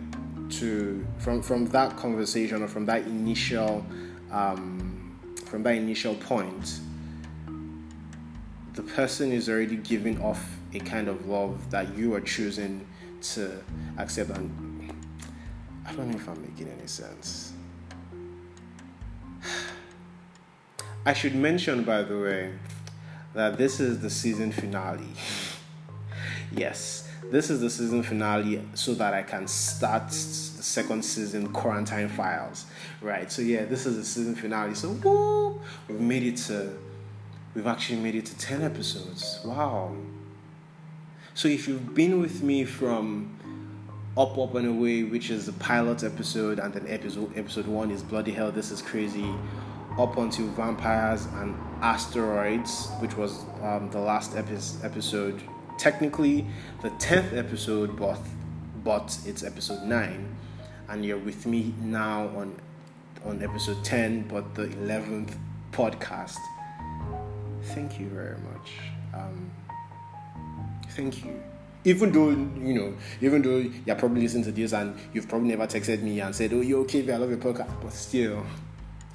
[0.52, 3.86] to from from that conversation or from that initial
[4.32, 6.80] um, from that initial point,
[8.74, 12.86] the person is already giving off a kind of love that you are choosing
[13.22, 13.64] to
[13.98, 14.94] accept and
[15.86, 17.54] I don't know if I'm making any sense.
[21.06, 22.54] I should mention, by the way,
[23.34, 25.14] that this is the season finale.
[26.52, 32.10] yes, this is the season finale so that I can start the second season quarantine
[32.10, 32.66] files.
[33.02, 33.32] Right.
[33.32, 34.76] So yeah, this is the season finale.
[34.76, 36.76] So woo, we've made it to
[37.54, 39.40] we've actually made it to 10 episodes.
[39.44, 39.96] Wow.
[41.34, 43.36] So if you've been with me from
[44.18, 48.04] up Up and Away, which is the pilot episode, and then episode episode one is
[48.04, 49.34] Bloody Hell, This Is Crazy,
[49.98, 55.42] up until Vampires and Asteroids, which was um, the last epi- episode
[55.80, 56.46] technically
[56.82, 58.20] the 10th episode, but,
[58.84, 60.36] but it's episode 9.
[60.90, 62.56] And you're with me now on,
[63.26, 65.36] on episode 10, but the 11th
[65.72, 66.38] podcast.
[67.64, 68.72] Thank you very much.
[69.14, 69.52] Um,
[70.90, 71.42] thank you.
[71.86, 75.66] Even though, you know, even though you're probably listening to this and you've probably never
[75.66, 78.46] texted me and said, oh, you're okay, I love your podcast, but still,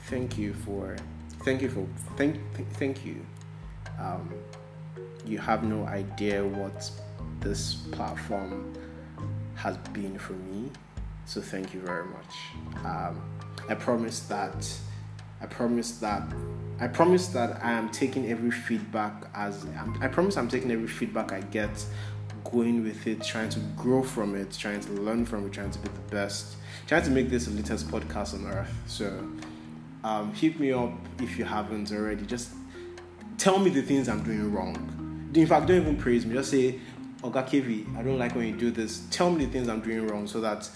[0.04, 0.96] thank you for,
[1.44, 2.40] thank you for, thank,
[2.74, 3.24] thank you.
[4.00, 4.32] Um,
[5.26, 6.90] you have no idea what
[7.40, 8.72] this platform
[9.54, 10.70] has been for me.
[11.26, 12.84] So thank you very much.
[12.84, 13.22] Um,
[13.68, 14.70] I promise that
[15.40, 16.22] I promise that
[16.80, 19.64] I promise that I am taking every feedback as
[20.00, 21.84] I promise I'm taking every feedback I get,
[22.50, 25.78] going with it, trying to grow from it, trying to learn from it, trying to
[25.78, 26.56] be the best,
[26.86, 28.74] trying to make this the latest podcast on earth.
[28.86, 29.06] So
[30.02, 32.26] um, hit me up if you haven't already.
[32.26, 32.50] Just
[33.38, 34.93] tell me the things I'm doing wrong
[35.34, 36.34] in fact, don't even praise me.
[36.34, 36.78] Just say,
[37.20, 39.06] Oga KB, I don't like when you do this.
[39.10, 40.68] Tell me the things I'm doing wrong so that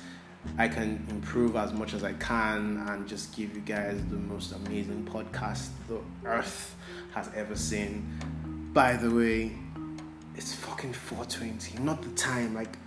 [0.57, 4.53] I can improve as much as I can and just give you guys the most
[4.53, 6.75] amazing podcast the earth
[7.14, 8.09] has ever seen.
[8.73, 9.53] By the way,
[10.37, 12.55] it's fucking 420, not the time.
[12.55, 12.79] Like,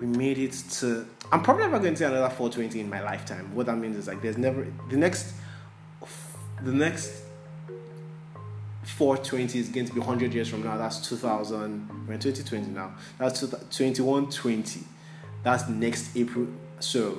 [0.00, 1.08] we made it to.
[1.32, 3.54] I'm probably never going to see another 420 in my lifetime.
[3.54, 4.66] What that means is like, there's never.
[4.90, 5.32] The next.
[6.62, 7.22] The next
[8.96, 10.76] 420 is going to be 100 years from now.
[10.76, 12.06] That's 2000.
[12.06, 12.94] We're in 2020 now.
[13.18, 14.80] That's 2120.
[15.42, 16.46] That's next April.
[16.80, 17.18] So,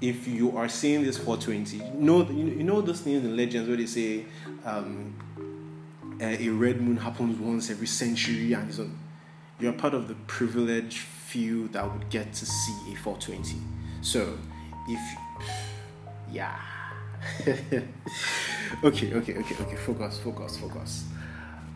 [0.00, 3.76] if you are seeing this 420, you know you know those things in legends where
[3.76, 4.24] they say
[4.64, 5.14] um,
[6.20, 8.88] a red moon happens once every century, and so
[9.58, 13.56] you're part of the privileged few that would get to see a 420.
[14.02, 14.38] So,
[14.88, 15.00] if
[16.30, 16.79] yeah.
[18.84, 19.76] okay, okay, okay, okay.
[19.76, 21.04] Focus, focus, focus.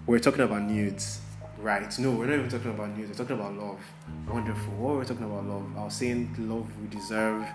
[0.06, 1.20] We're talking about nudes,
[1.58, 1.98] right?
[1.98, 3.10] No, we're not even talking about nudes.
[3.10, 3.80] We're talking about love.
[4.28, 4.72] Wonderful.
[4.74, 5.66] What were we talking about love?
[5.76, 7.46] I was saying love we deserve,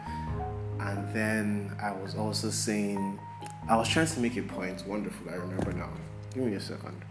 [0.79, 3.19] and then I was also saying
[3.67, 4.85] I was trying to make a point.
[4.87, 5.29] Wonderful.
[5.29, 5.89] I remember now.
[6.33, 7.01] Give me a second.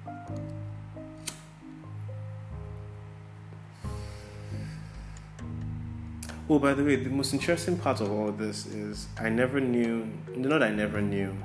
[6.51, 10.11] Oh, by the way, the most interesting part of all this is I never knew,
[10.35, 11.37] not I never knew,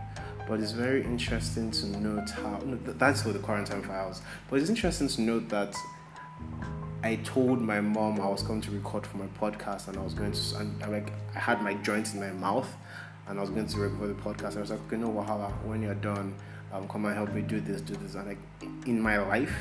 [0.47, 5.09] but it's very interesting to note how, that's for the quarantine files, but it's interesting
[5.09, 5.75] to note that
[7.03, 10.13] I told my mom I was coming to record for my podcast and I was
[10.13, 12.73] going to, and I, like, I had my joints in my mouth
[13.27, 14.55] and I was going to record the podcast.
[14.55, 16.33] I was like, okay, no, Wahala, when you're done,
[16.71, 18.15] um, come and help me do this, do this.
[18.15, 18.37] And like,
[18.85, 19.53] in my life,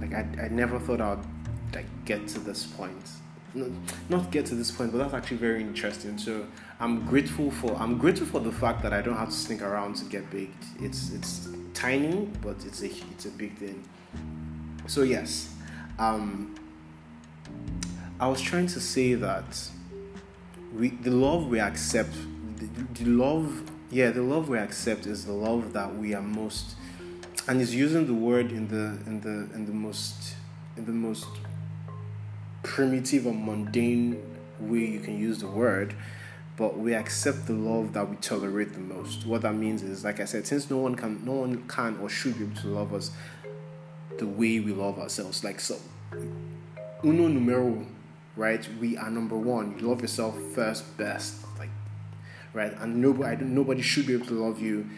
[0.00, 1.24] like, I, I never thought I'd
[1.72, 3.08] like get to this point
[3.54, 6.18] not get to this point, but that's actually very interesting.
[6.18, 6.46] So
[6.78, 9.96] I'm grateful for I'm grateful for the fact that I don't have to sneak around
[9.96, 10.64] to get baked.
[10.80, 13.84] It's it's tiny, but it's a it's a big thing.
[14.86, 15.54] So yes,
[15.98, 16.54] um,
[18.18, 19.68] I was trying to say that
[20.74, 22.14] we the love we accept,
[22.56, 26.76] the, the love yeah the love we accept is the love that we are most,
[27.48, 30.34] and is using the word in the in the in the most
[30.76, 31.26] in the most
[32.62, 34.22] primitive or mundane
[34.58, 35.94] way you can use the word,
[36.56, 39.26] but we accept the love that we tolerate the most.
[39.26, 42.08] What that means is, like I said, since no one can, no one can or
[42.08, 43.10] should be able to love us
[44.18, 45.42] the way we love ourselves.
[45.42, 45.76] Like so,
[47.02, 47.86] uno numero
[48.36, 48.66] right?
[48.80, 49.78] We are number one.
[49.78, 51.68] You love yourself first, best, like,
[52.52, 52.72] right?
[52.78, 54.88] And nobody, nobody should be able to love you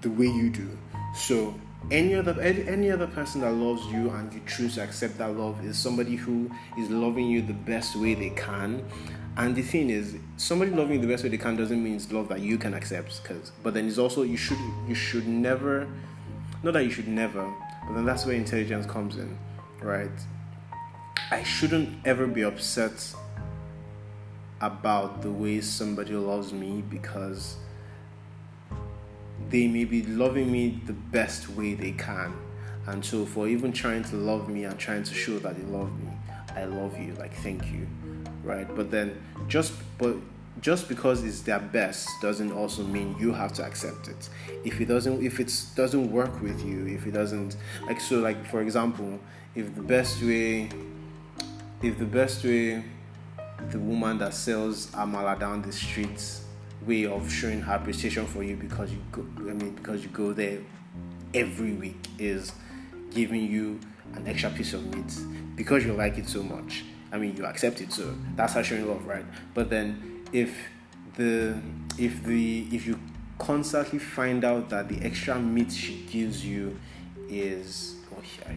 [0.00, 0.76] the way you do.
[1.14, 1.58] So
[1.90, 5.64] any other any other person that loves you and you choose to accept that love
[5.64, 8.84] is somebody who is loving you the best way they can.
[9.36, 12.10] And the thing is somebody loving you the best way they can doesn't mean it's
[12.10, 15.86] love that you can accept because but then it's also you should you should never
[16.62, 17.54] not that you should never
[17.86, 19.38] but then that's where intelligence comes in
[19.80, 20.10] right?
[21.30, 23.14] I shouldn't ever be upset
[24.60, 27.56] about the way somebody loves me because
[29.50, 32.34] they may be loving me the best way they can.
[32.86, 35.90] And so, for even trying to love me and trying to show that they love
[36.00, 36.10] me,
[36.56, 37.86] I love you, like thank you,
[38.42, 38.66] right?
[38.74, 40.16] But then, just but
[40.60, 44.28] just because it's their best doesn't also mean you have to accept it.
[44.64, 47.56] If it doesn't, if it doesn't work with you, if it doesn't,
[47.86, 49.20] like so, like for example,
[49.54, 50.70] if the best way,
[51.82, 52.82] if the best way,
[53.70, 56.47] the woman that sells amala down the streets
[56.86, 60.32] way of showing her appreciation for you because you go I mean because you go
[60.32, 60.58] there
[61.34, 62.52] every week is
[63.10, 63.80] giving you
[64.14, 65.18] an extra piece of meat
[65.56, 66.84] because you like it so much.
[67.12, 69.24] I mean you accept it so that's how showing love, right?
[69.54, 70.56] But then if
[71.16, 71.60] the
[71.98, 72.98] if the if you
[73.38, 76.78] constantly find out that the extra meat she gives you
[77.28, 78.52] is oh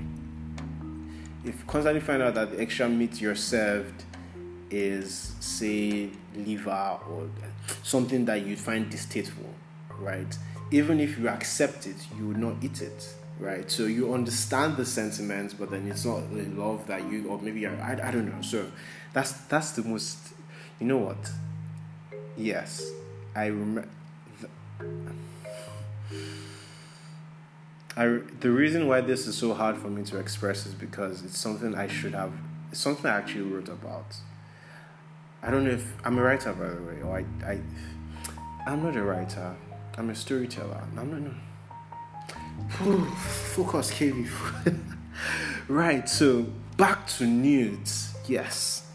[1.44, 4.04] if constantly find out that the extra meat you're served
[4.70, 7.30] is say liver or
[7.84, 9.54] something that you'd find distasteful,
[10.00, 10.38] right?
[10.72, 13.70] Even if you accept it, you will not eat it, right?
[13.70, 17.68] So you understand the sentiments, but then it's not the love that you, or maybe
[17.68, 18.42] I, I don't know.
[18.42, 18.72] So
[19.14, 20.18] that's that's the most.
[20.80, 21.32] You know what?
[22.38, 22.90] Yes,
[23.36, 23.88] I remember.
[27.98, 28.06] I,
[28.40, 31.76] the reason why this is so hard for me to express is because it's something
[31.76, 32.32] I should have.
[32.72, 34.16] It's something I actually wrote about
[35.44, 37.60] I don't know if I'm a writer, by the way, or I, I,
[38.68, 39.56] I'm not a writer.
[39.98, 40.84] I'm a storyteller.
[40.98, 41.22] I'm not.
[42.86, 43.06] No.
[43.56, 44.30] Focus, KB.
[45.68, 46.08] right.
[46.08, 46.44] So
[46.78, 48.14] back to nudes.
[48.28, 48.88] Yes.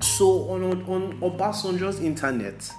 [0.00, 2.70] So on on, on Obasanjo's internet,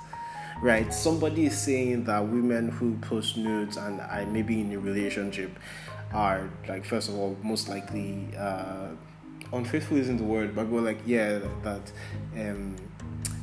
[0.61, 0.93] right?
[0.93, 5.51] Somebody is saying that women who post nudes and I may be in a relationship
[6.13, 8.29] are like first of all most likely.
[8.37, 8.87] Uh,
[9.57, 11.91] unfaithful isn't the word, but we're like, yeah, that
[12.37, 12.75] um,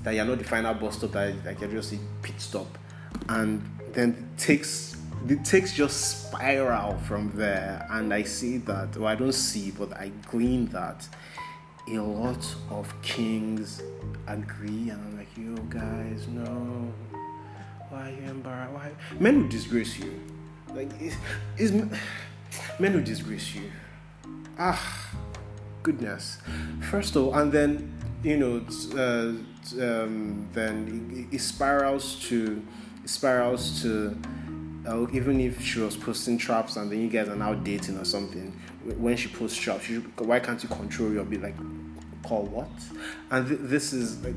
[0.02, 2.78] that you're not the final bus stop, that like you're just a pit stop,
[3.28, 4.96] and then it takes
[5.26, 9.92] the takes just spiral from there, and I see that, well, I don't see, but
[9.96, 11.08] I glean that
[11.88, 13.82] a lot of kings
[14.26, 16.92] agree, and I'm like, you guys, no,
[17.90, 18.72] why are you embarrassed?
[18.72, 20.20] Why men will disgrace you,
[20.74, 23.70] like, is men will disgrace you.
[24.58, 25.10] Ah
[25.82, 26.38] goodness.
[26.90, 28.64] First of all, and then you know,
[28.96, 29.32] uh,
[29.82, 32.62] um, then it, it, spirals to
[33.02, 34.16] it spirals to
[34.86, 38.04] uh, even if she was posting traps and then you guys are now dating or
[38.04, 38.52] something.
[38.96, 41.54] When she posts traps, you, why can't you control your be like,
[42.24, 42.70] call what?
[43.30, 44.34] And th- this is like,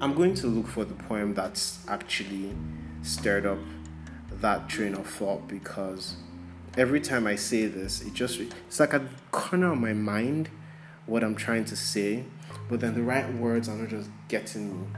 [0.00, 2.52] I'm going to look for the poem that's actually
[3.02, 3.58] stirred up
[4.40, 6.16] that train of thought because
[6.76, 10.50] every time I say this, it just it's like a corner of my mind
[11.06, 12.24] what I'm trying to say,
[12.68, 14.94] but then the right words are not just getting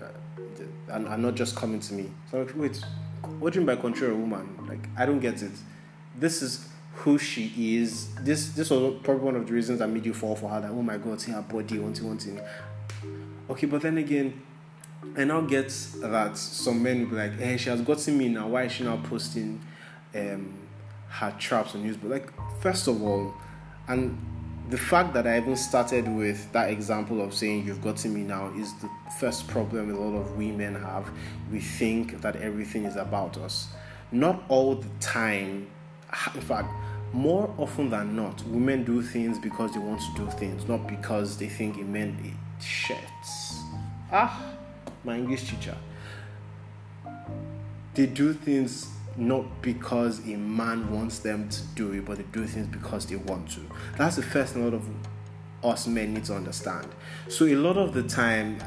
[0.00, 2.10] uh, and are not just coming to me.
[2.30, 2.76] So like, wait,
[3.38, 4.66] what do you mean by control a woman?
[4.68, 5.52] Like I don't get it.
[6.18, 8.14] This is who she is.
[8.16, 10.60] This this was probably one of the reasons I made you fall for her.
[10.60, 12.40] Like oh my god, see her body, wanting, wanting.
[13.48, 14.42] Okay, but then again,
[15.16, 18.48] I now get that some men will be like, hey, she has gotten me now.
[18.48, 19.60] Why is she now posting
[20.14, 20.65] um,
[21.08, 21.96] her traps on news?
[21.96, 23.34] But like, first of all,
[23.88, 24.18] and
[24.68, 28.52] the fact that I even started with that example of saying you've gotten me now
[28.56, 28.90] is the
[29.20, 31.08] first problem a lot of women have.
[31.52, 33.68] We think that everything is about us.
[34.10, 35.68] Not all the time.
[36.34, 36.68] In fact,
[37.12, 41.38] more often than not, women do things because they want to do things, not because
[41.38, 43.62] they think it meant it shits.
[44.10, 44.52] Ah,
[45.04, 45.76] my English teacher.
[47.94, 52.46] They do things not because a man wants them to do it, but they do
[52.46, 53.60] things because they want to.
[53.96, 54.88] That's the first thing a lot of
[55.64, 56.88] us men need to understand.
[57.28, 58.58] So a lot of the time,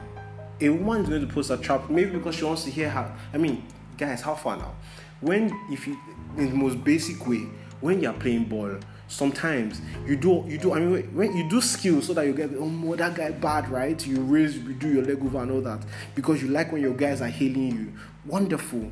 [0.59, 3.13] a woman is going to post a trap, maybe because she wants to hear how.
[3.33, 3.65] I mean,
[3.97, 4.75] guys, how far now?
[5.21, 5.97] When if you
[6.37, 7.45] in the most basic way,
[7.81, 8.77] when you're playing ball,
[9.09, 12.51] sometimes you do you do I mean when you do skills so that you get
[12.55, 15.83] oh that guy bad right you raise you do your leg over and all that
[16.13, 17.93] because you like when your guys are hailing you
[18.27, 18.91] wonderful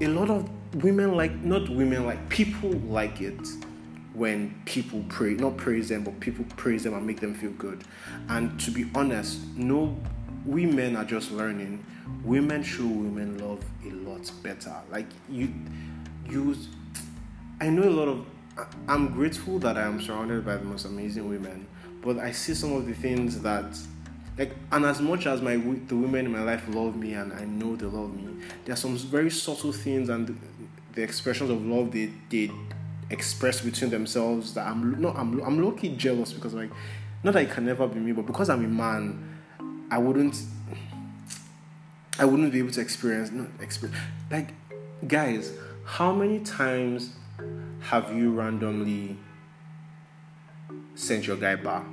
[0.00, 0.48] a lot of
[0.82, 3.40] women like not women like people like it
[4.12, 7.84] when people pray, not praise them, but people praise them and make them feel good.
[8.28, 9.98] And to be honest, no,
[10.46, 11.84] we men are just learning.
[12.24, 14.74] Women show women love a lot better.
[14.90, 15.52] Like you,
[16.28, 16.56] you,
[17.60, 18.26] I know a lot of.
[18.88, 21.66] I'm grateful that I am surrounded by the most amazing women,
[22.00, 23.78] but I see some of the things that
[24.38, 27.44] like and as much as my the women in my life love me and I
[27.44, 28.28] know they love me,
[28.64, 30.34] there are some very subtle things and the,
[30.92, 32.50] the expressions of love they they
[33.08, 36.70] express between themselves that I'm not I'm I'm low jealous because like
[37.22, 39.40] not that it can never be me, but because I'm a man,
[39.90, 40.36] I wouldn't
[42.18, 43.98] I wouldn't be able to experience not experience
[44.30, 44.50] like
[45.06, 45.52] guys,
[45.84, 47.16] how many times
[47.80, 49.16] have you randomly
[50.94, 51.84] sent your guy back?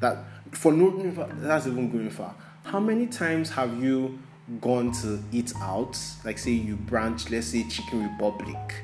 [0.00, 0.90] That for no
[1.40, 2.34] that's even going far.
[2.64, 4.18] How many times have you
[4.60, 5.98] gone to eat out?
[6.24, 8.74] Like say you branch, let's say Chicken Republic,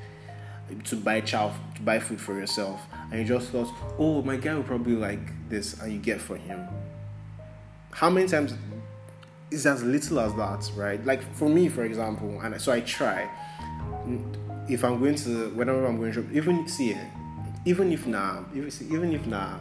[0.85, 4.55] to buy chow to buy food for yourself, and you just thought, oh my guy
[4.55, 6.67] will probably like this, and you get for him.
[7.91, 8.55] How many times
[9.51, 11.05] is as little as that, right?
[11.05, 13.29] Like for me, for example, and so I try.
[14.69, 16.97] If I'm going to whenever I'm going to even see
[17.67, 19.61] even if now, even if now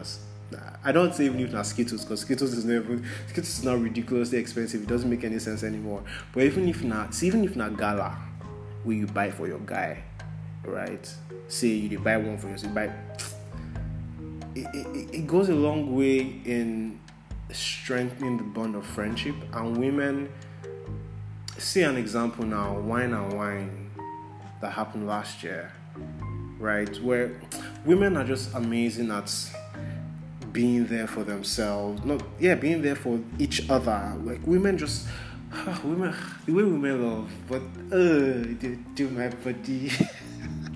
[0.84, 4.38] I don't say even if not Skittles because Skittles is never Skittles is now ridiculously
[4.38, 4.84] expensive.
[4.84, 6.04] It doesn't make any sense anymore.
[6.34, 8.18] But even if not, see, even if not gala,
[8.84, 10.04] will you buy for your guy,
[10.66, 11.14] right?
[11.48, 12.94] Say you buy one for yourself, you buy.
[14.56, 17.00] It, it, it goes a long way in
[17.52, 20.30] strengthening the bond of friendship and women.
[21.58, 23.92] See an example now, wine and wine
[24.62, 25.72] that happened last year,
[26.60, 26.96] right?
[27.02, 27.42] Where
[27.84, 29.30] women are just amazing at
[30.54, 32.06] being there for themselves.
[32.06, 34.16] Not yeah, being there for each other.
[34.24, 35.08] Like women just
[35.84, 39.92] women the way women love, but uh they do my body.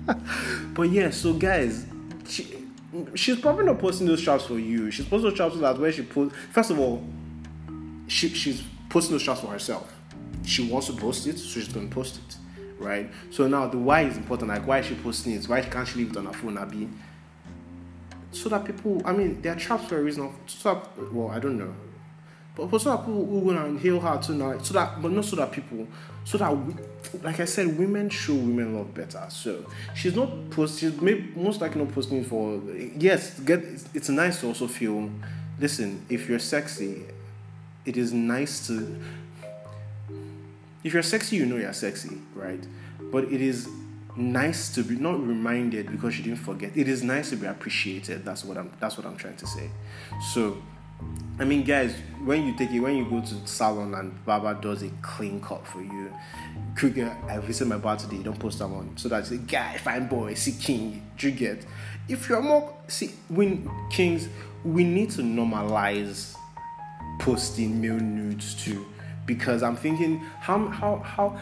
[0.74, 1.86] but yeah, so guys,
[2.28, 2.66] she,
[3.14, 4.90] she's probably not posting those shots for you.
[4.90, 7.02] She's posting those so that where she put first of all,
[8.08, 9.94] she, she's posting those shots for herself.
[10.44, 12.36] She wants to post it, so she's gonna post it.
[12.78, 13.10] Right?
[13.30, 14.50] So now the why is important.
[14.50, 15.48] Like why is she posting it?
[15.48, 16.58] Why can't she leave it on her phone?
[16.58, 16.88] Abby?
[18.32, 20.32] So that people, I mean, there are traps for a reason.
[20.46, 21.74] So that, well, I don't know,
[22.54, 25.36] but so that people who go and heal her tonight, so that, but not so
[25.36, 25.86] that people,
[26.24, 26.74] so that, we,
[27.22, 29.24] like I said, women show women love better.
[29.30, 29.64] So
[29.94, 32.60] she's not posting, most likely not posting for.
[32.98, 33.60] Yes, get
[33.94, 35.08] it's nice to also feel.
[35.58, 37.04] Listen, if you're sexy,
[37.86, 39.00] it is nice to.
[40.84, 42.64] If you're sexy, you know you're sexy, right?
[43.12, 43.68] But it is
[44.18, 46.76] nice to be not reminded because you didn't forget.
[46.76, 48.24] It is nice to be appreciated.
[48.24, 49.70] That's what I'm that's what I'm trying to say.
[50.32, 50.58] So
[51.38, 51.94] I mean guys,
[52.24, 55.66] when you take it when you go to salon and barber does a clean cut
[55.66, 56.12] for you,
[56.76, 58.96] quick I visit my bar today, don't post that one.
[58.96, 61.64] So that's a guy, fine boy, see king, you get.
[62.08, 64.28] If you're more see when kings,
[64.64, 66.34] we need to normalize
[67.20, 68.86] posting male nudes too.
[69.26, 71.38] Because I'm thinking how how how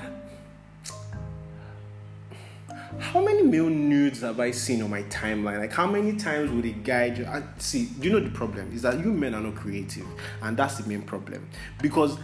[2.98, 5.58] how many male nudes have I seen on my timeline?
[5.58, 7.86] Like, how many times would a guy just, I, see?
[7.86, 10.06] Do you know the problem is that you men are not creative,
[10.42, 11.48] and that's the main problem
[11.80, 12.18] because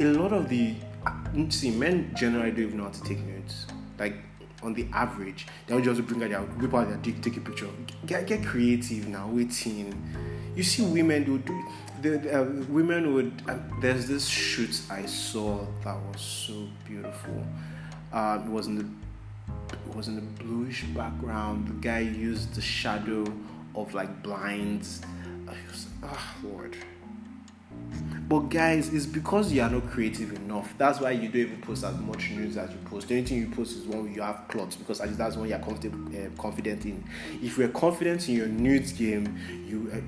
[0.00, 0.74] a lot of the
[1.48, 3.66] see men generally don't even know how to take nudes.
[3.98, 4.14] Like
[4.62, 7.68] on the average, they'll just bring out their whip out their dick, take a picture.
[8.04, 9.94] Get, get creative now, waiting.
[10.54, 11.38] You see, women do.
[11.38, 11.64] do
[12.02, 13.42] the uh, women would.
[13.48, 17.46] Uh, there's this shoot I saw that was so beautiful
[18.12, 18.86] uh, it was in the
[19.72, 21.68] it was in the bluish background.
[21.68, 23.24] The guy used the shadow
[23.74, 25.02] of like blinds.
[26.02, 26.76] oh Lord.
[28.28, 30.74] But guys, it's because you are not creative enough.
[30.78, 33.06] That's why you don't even post as much news as you post.
[33.06, 35.48] The only thing you post is one you have clots because at least that's one
[35.48, 37.04] you're comfortable, uh, confident in.
[37.40, 39.38] If you're confident in your nudes game,
[39.68, 40.00] you uh,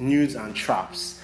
[0.00, 1.20] nudes and traps.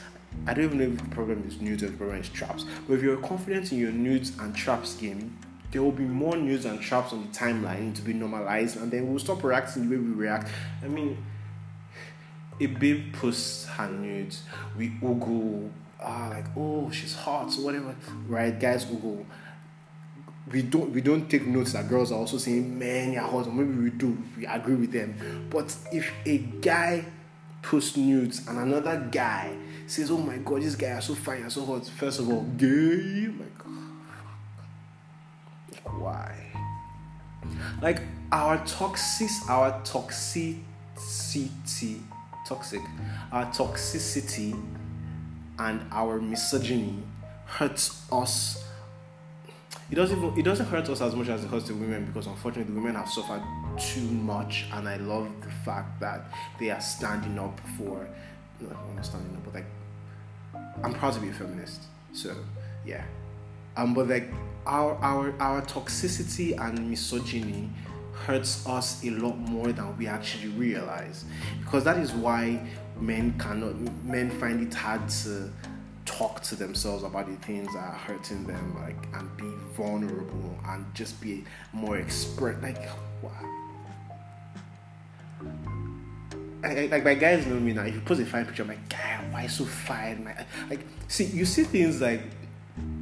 [0.46, 2.66] I don't even know if the problem is nudes or the problem is traps.
[2.86, 5.38] But if you're confident in your nudes and traps game,
[5.74, 9.10] there will be more news and traps on the timeline to be normalized, and then
[9.10, 10.48] we'll stop reacting the way we react.
[10.84, 11.18] I mean,
[12.60, 14.44] a babe posts her nudes,
[14.78, 15.68] we Google,
[16.00, 17.96] ah, like, oh, she's hot, so whatever,
[18.28, 18.58] right?
[18.58, 19.26] Guys, Google.
[20.52, 23.52] We don't we don't take notes that girls are also saying, man, you're hot, or
[23.52, 25.48] maybe we do, we agree with them.
[25.50, 27.04] But if a guy
[27.62, 29.56] posts nudes and another guy
[29.88, 32.42] says, oh my god, this guy is so fine, you're so hot, first of all,
[32.42, 33.83] gay, my god
[36.00, 36.34] why.
[37.82, 38.00] Like
[38.32, 42.00] our toxic, our toxicity,
[42.46, 42.80] toxic,
[43.32, 44.58] our toxicity
[45.58, 47.02] and our misogyny
[47.46, 48.64] hurts us.
[49.90, 52.26] It doesn't even it doesn't hurt us as much as it hurts the women because
[52.26, 53.42] unfortunately the women have suffered
[53.78, 56.24] too much, and I love the fact that
[56.58, 58.08] they are standing up for.
[58.60, 59.66] Not standing up, but like,
[60.82, 61.82] I'm proud to be a feminist.
[62.12, 62.34] So,
[62.86, 63.04] yeah.
[63.76, 64.30] Um, but like,
[64.66, 67.70] our our our toxicity and misogyny
[68.12, 71.24] hurts us a lot more than we actually realize,
[71.60, 72.60] because that is why
[72.98, 75.50] men cannot men find it hard to
[76.04, 80.84] talk to themselves about the things that are hurting them like and be vulnerable and
[80.94, 82.78] just be more expert like
[83.22, 83.30] wow
[86.62, 87.82] I, like my guys know me now.
[87.82, 90.34] If you post a fine picture, I'm like, guy, why so fine?
[90.70, 92.22] Like, see, you see things like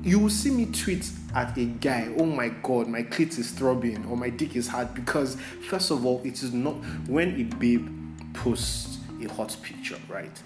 [0.02, 4.04] you will see me tweet at a guy, oh my god, my clit is throbbing
[4.06, 5.36] or my dick is hard because
[5.68, 6.74] first of all, it is not
[7.06, 7.88] when a babe
[8.34, 10.42] posts a hot picture, right?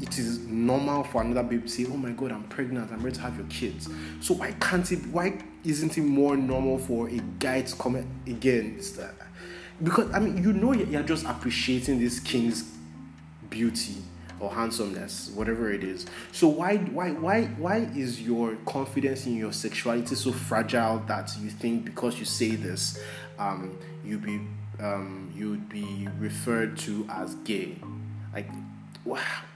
[0.00, 2.92] It is normal for another babe to say, "Oh my God, I'm pregnant.
[2.92, 3.88] I'm ready to have your kids."
[4.20, 5.04] So why can't it?
[5.06, 8.80] Why isn't it more normal for a guy to comment again?
[9.82, 12.64] Because I mean, you know, you're just appreciating this king's
[13.50, 13.96] beauty
[14.42, 16.04] or handsomeness, whatever it is.
[16.32, 21.48] So why, why, why, why is your confidence in your sexuality so fragile that you
[21.48, 23.00] think because you say this,
[23.38, 24.40] um, you be
[24.80, 27.76] um, you'd be referred to as gay?
[28.34, 28.48] Like,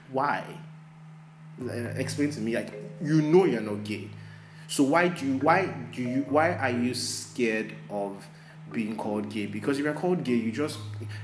[0.09, 0.43] why?
[1.95, 2.55] Explain to me.
[2.55, 2.71] Like,
[3.01, 4.09] you know you're not gay.
[4.69, 8.25] So why do you why do you why are you scared of
[8.71, 9.45] being called gay?
[9.45, 10.77] Because if you're called gay, you just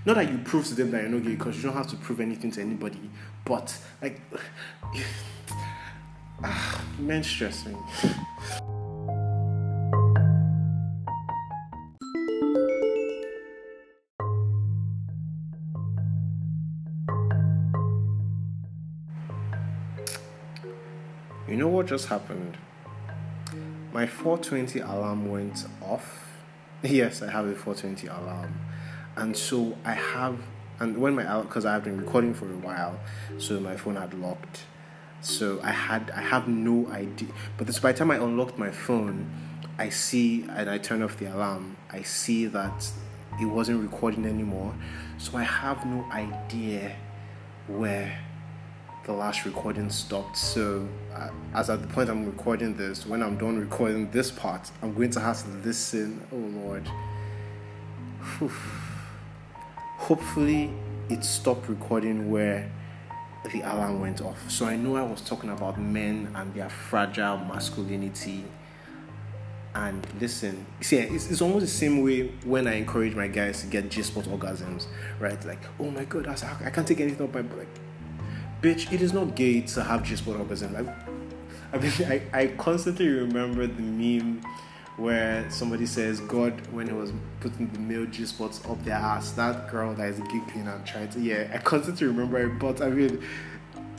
[0.06, 1.96] not that you prove to them that you're not gay because you don't have to
[1.98, 3.10] prove anything to anybody.
[3.46, 4.22] But like,
[6.44, 7.76] ah, men stress me.
[21.54, 22.58] You know what just happened?
[23.92, 26.20] My 420 alarm went off.
[26.84, 28.60] Yes, I have a 420 alarm.
[29.16, 30.40] And so I have,
[30.80, 33.00] and when my, because I've been recording for a while,
[33.38, 34.62] so my phone had locked.
[35.22, 37.30] So I had, I have no idea.
[37.58, 39.30] But this, by the time I unlocked my phone,
[39.78, 42.92] I see, and I turn off the alarm, I see that
[43.40, 44.74] it wasn't recording anymore.
[45.18, 46.96] So I have no idea
[47.68, 48.20] where
[49.06, 50.38] the last recording stopped.
[50.38, 54.72] So, uh, as at the point I'm recording this, when I'm done recording this part,
[54.82, 56.26] I'm going to have to listen.
[56.32, 56.88] Oh Lord.
[58.40, 58.52] Whew.
[60.04, 60.70] Hopefully,
[61.08, 62.70] it stopped recording where
[63.54, 64.52] the alarm went off.
[64.52, 68.44] So, I know I was talking about men and their fragile masculinity.
[69.74, 73.68] And listen, see, it's, it's almost the same way when I encourage my guys to
[73.68, 74.88] get G spot orgasms,
[75.22, 75.42] right?
[75.46, 77.68] Like, oh my god, I, can't take anything up my like
[78.62, 80.74] bitch, it is not gay to have G spot orgasms.
[80.74, 80.96] Like,
[81.72, 84.42] I mean, I, I constantly remember the meme
[84.98, 89.32] where somebody says God when he was putting the male G spots up their ass.
[89.32, 92.90] That girl that is giggling and trying to yeah, I constantly remember it, but I
[92.90, 93.24] mean,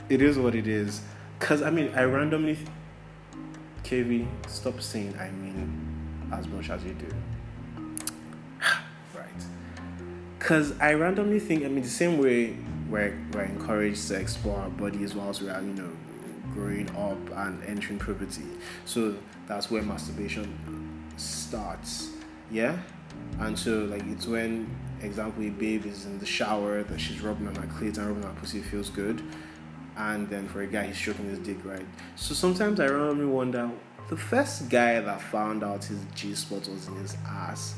[0.09, 1.01] it is what it is.
[1.39, 2.57] Cause I mean, I randomly,
[3.83, 7.07] KB, stop saying I mean as much as you do.
[9.13, 9.25] right.
[10.39, 12.55] Cause I randomly think I mean the same way
[12.89, 15.89] we're, we're encouraged to explore our bodies whilst we are, you know,
[16.53, 18.43] growing up and entering puberty.
[18.85, 19.15] So
[19.47, 20.84] that's where masturbation
[21.17, 22.09] starts.
[22.51, 22.77] Yeah?
[23.39, 24.69] And so, like, it's when,
[25.01, 28.23] example, a babe is in the shower that she's rubbing on her clit and rubbing
[28.23, 29.21] her pussy feels good.
[29.97, 31.85] And then for a guy, he's stroking his dick, right?
[32.15, 33.71] So sometimes I randomly wonder
[34.09, 37.75] the first guy that found out his G spot was in his ass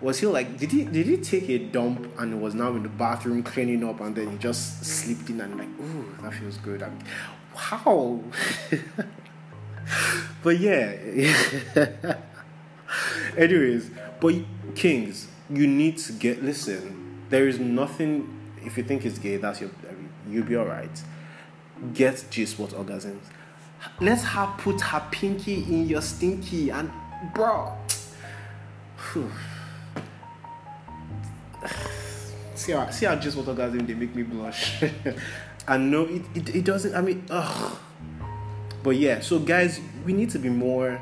[0.00, 2.88] was he like did he did he take a dump and was now in the
[2.88, 6.82] bathroom cleaning up and then he just slipped in and like ooh that feels good
[6.82, 6.98] I'm,
[7.54, 8.20] wow
[10.42, 12.16] but yeah
[13.36, 14.34] anyways but
[14.74, 18.28] kings you need to get listen there is nothing
[18.64, 19.70] if you think it's gay that's your
[20.28, 21.02] you'll be all right
[21.94, 23.22] get g-spot orgasms
[24.00, 26.90] let her put her pinky in your stinky and
[27.34, 27.76] bro
[32.54, 34.82] see how see how just what orgasm they make me blush.
[35.68, 36.94] and no, it, it it doesn't.
[36.94, 37.78] I mean, ugh.
[38.82, 41.00] But yeah, so guys, we need to be more.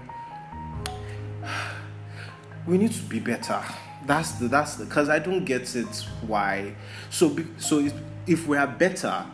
[2.69, 3.61] We need to be better.
[4.07, 6.75] That's the that's the because I don't get it why.
[7.11, 7.95] So so if,
[8.27, 9.25] if we are better,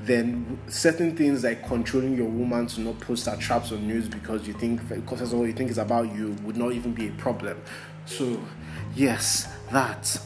[0.00, 4.46] then certain things like controlling your woman to not post her traps on news because
[4.46, 7.12] you think because that's all you think is about you would not even be a
[7.12, 7.60] problem.
[8.06, 8.40] So
[8.94, 10.16] yes, that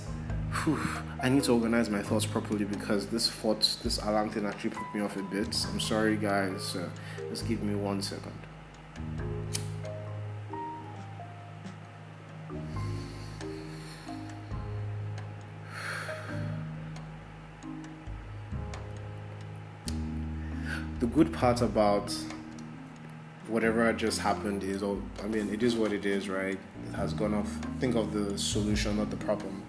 [0.65, 0.79] whew,
[1.23, 4.95] I need to organize my thoughts properly because this thought, this alarm thing actually put
[4.95, 5.67] me off a bit.
[5.73, 6.63] I'm sorry, guys.
[6.63, 6.89] So
[7.31, 8.33] just give me one second.
[21.01, 22.15] The good part about
[23.47, 26.59] whatever just happened is, oh, I mean, it is what it is, right?
[26.89, 27.51] It has gone off.
[27.81, 29.63] Think of the solution, not the problem.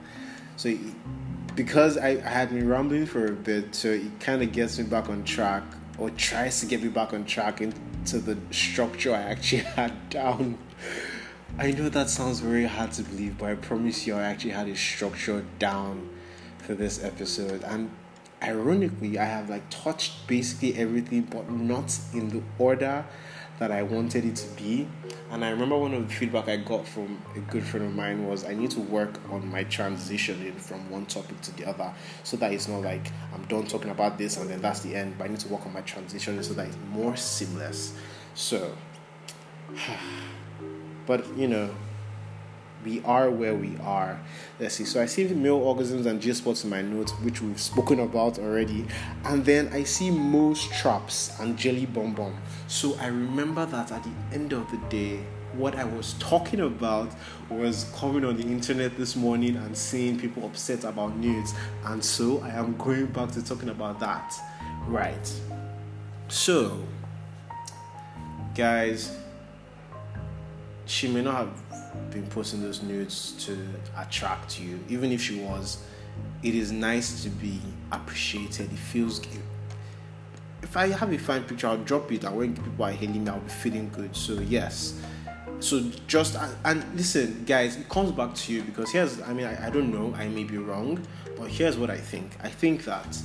[0.57, 0.77] So,
[1.55, 4.85] because I, I had been rambling for a bit, so it kind of gets me
[4.85, 5.63] back on track,
[5.97, 10.57] or tries to get me back on track into the structure I actually had down.
[11.57, 14.67] I know that sounds very hard to believe, but I promise you, I actually had
[14.67, 16.09] a structure down
[16.59, 17.89] for this episode, and
[18.41, 23.05] ironically, I have like touched basically everything, but not in the order
[23.59, 24.87] that I wanted it to be.
[25.31, 28.25] And I remember one of the feedback I got from a good friend of mine
[28.25, 32.37] was I need to work on my transitioning from one topic to the other so
[32.37, 35.25] that it's not like I'm done talking about this and then that's the end, but
[35.25, 37.93] I need to work on my transition so that it's more seamless.
[38.33, 38.75] So,
[41.05, 41.69] but you know,
[42.85, 44.19] we are where we are.
[44.59, 44.85] Let's see.
[44.85, 47.99] So I see the male orgasms and G spots in my notes, which we've spoken
[47.99, 48.85] about already.
[49.25, 52.35] And then I see most traps and jelly bomb.
[52.67, 55.19] So I remember that at the end of the day,
[55.53, 57.11] what I was talking about
[57.49, 61.53] was coming on the internet this morning and seeing people upset about nudes.
[61.85, 64.35] And so I am going back to talking about that.
[64.87, 65.33] Right.
[66.27, 66.83] So,
[68.55, 69.15] guys,
[70.85, 71.68] she may not have
[72.11, 73.57] been posting those nudes to
[73.97, 74.79] attract you.
[74.89, 75.83] Even if she was,
[76.43, 77.59] it is nice to be
[77.91, 78.71] appreciated.
[78.71, 79.41] It feels good.
[80.61, 83.29] If I have a fine picture, I'll drop it, and when people are hailing me,
[83.29, 84.15] I'll be feeling good.
[84.15, 84.99] So yes.
[85.59, 89.67] So just and listen, guys, it comes back to you because here's I mean I,
[89.67, 91.05] I don't know, I may be wrong,
[91.37, 92.31] but here's what I think.
[92.41, 93.17] I think that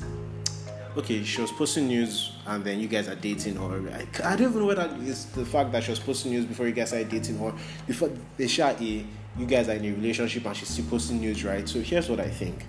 [0.96, 4.50] okay, she was posting news and then you guys are dating, or I, I don't
[4.50, 7.04] even know whether it's the fact that she was posting news before you guys are
[7.04, 7.54] dating, or
[7.86, 11.44] before they share a you guys are in a relationship and she's still posting news,
[11.44, 11.68] right?
[11.68, 12.64] So here's what I think.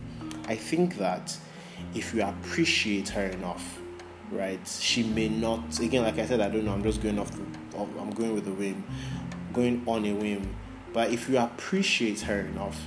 [0.47, 1.38] I think that
[1.93, 3.80] if you appreciate her enough,
[4.32, 5.80] right, she may not.
[5.80, 6.73] Again, like I said, I don't know.
[6.73, 7.32] I'm just going off.
[7.32, 7.41] The,
[7.78, 8.84] I'm going with the whim,
[9.53, 10.55] going on a whim.
[10.93, 12.80] But if you appreciate her enough,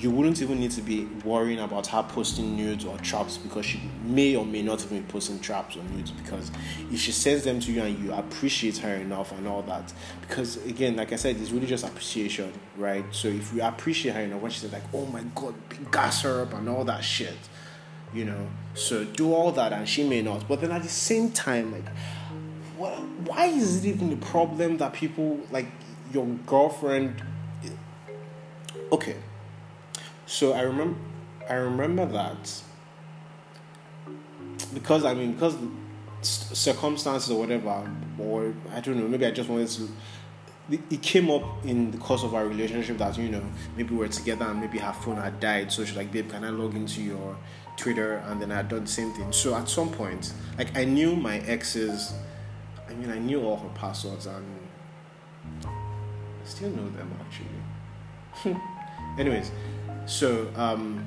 [0.00, 3.80] you wouldn't even need to be worrying about her posting nudes or traps because she
[4.04, 6.50] may or may not even be posting traps or nudes because
[6.90, 9.92] if she sends them to you and you appreciate her enough and all that
[10.22, 13.04] because again like i said it's really just appreciation right?
[13.10, 15.54] So if you appreciate her enough when she says like oh my god
[15.92, 17.36] gas her up and all that shit
[18.12, 18.48] you know?
[18.74, 20.48] So do all that and she may not.
[20.48, 21.88] But then at the same time like
[22.76, 25.66] what, why is it even a problem that people like
[26.12, 27.22] your girlfriend
[28.90, 29.16] okay
[30.30, 30.96] so I remember,
[31.48, 32.62] I remember that
[34.72, 35.56] because I mean because
[36.22, 39.88] circumstances or whatever, or I don't know, maybe I just wanted to.
[40.88, 43.42] It came up in the course of our relationship that you know
[43.76, 46.44] maybe we are together and maybe her phone had died, so she's like, "Babe, can
[46.44, 47.36] I log into your
[47.76, 49.32] Twitter?" And then I had done the same thing.
[49.32, 52.14] So at some point, like I knew my exes,
[52.88, 54.46] I mean I knew all her passwords and
[55.64, 58.56] I still know them actually.
[59.18, 59.50] Anyways,
[60.10, 61.06] so um,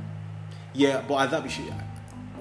[0.73, 1.69] yeah, but at that she,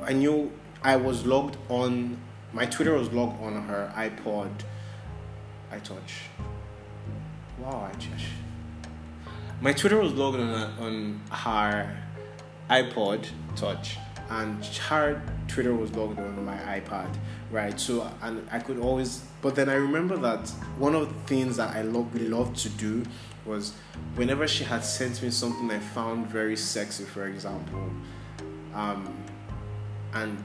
[0.03, 0.53] I knew
[0.83, 2.17] I was logged on.
[2.53, 4.51] My Twitter was logged on her iPod,
[5.73, 6.29] iTouch.
[7.59, 8.23] Wow, iTouch.
[9.61, 11.97] My Twitter was logged on on her
[12.71, 13.99] iPod Touch,
[14.31, 17.13] and her Twitter was logged on my iPad,
[17.51, 17.79] right?
[17.79, 20.49] So and I could always, but then I remember that
[20.79, 23.03] one of the things that I love, we loved to do
[23.45, 23.73] was
[24.15, 27.91] whenever she had sent me something I found very sexy, for example,
[28.75, 29.15] um,
[30.15, 30.43] and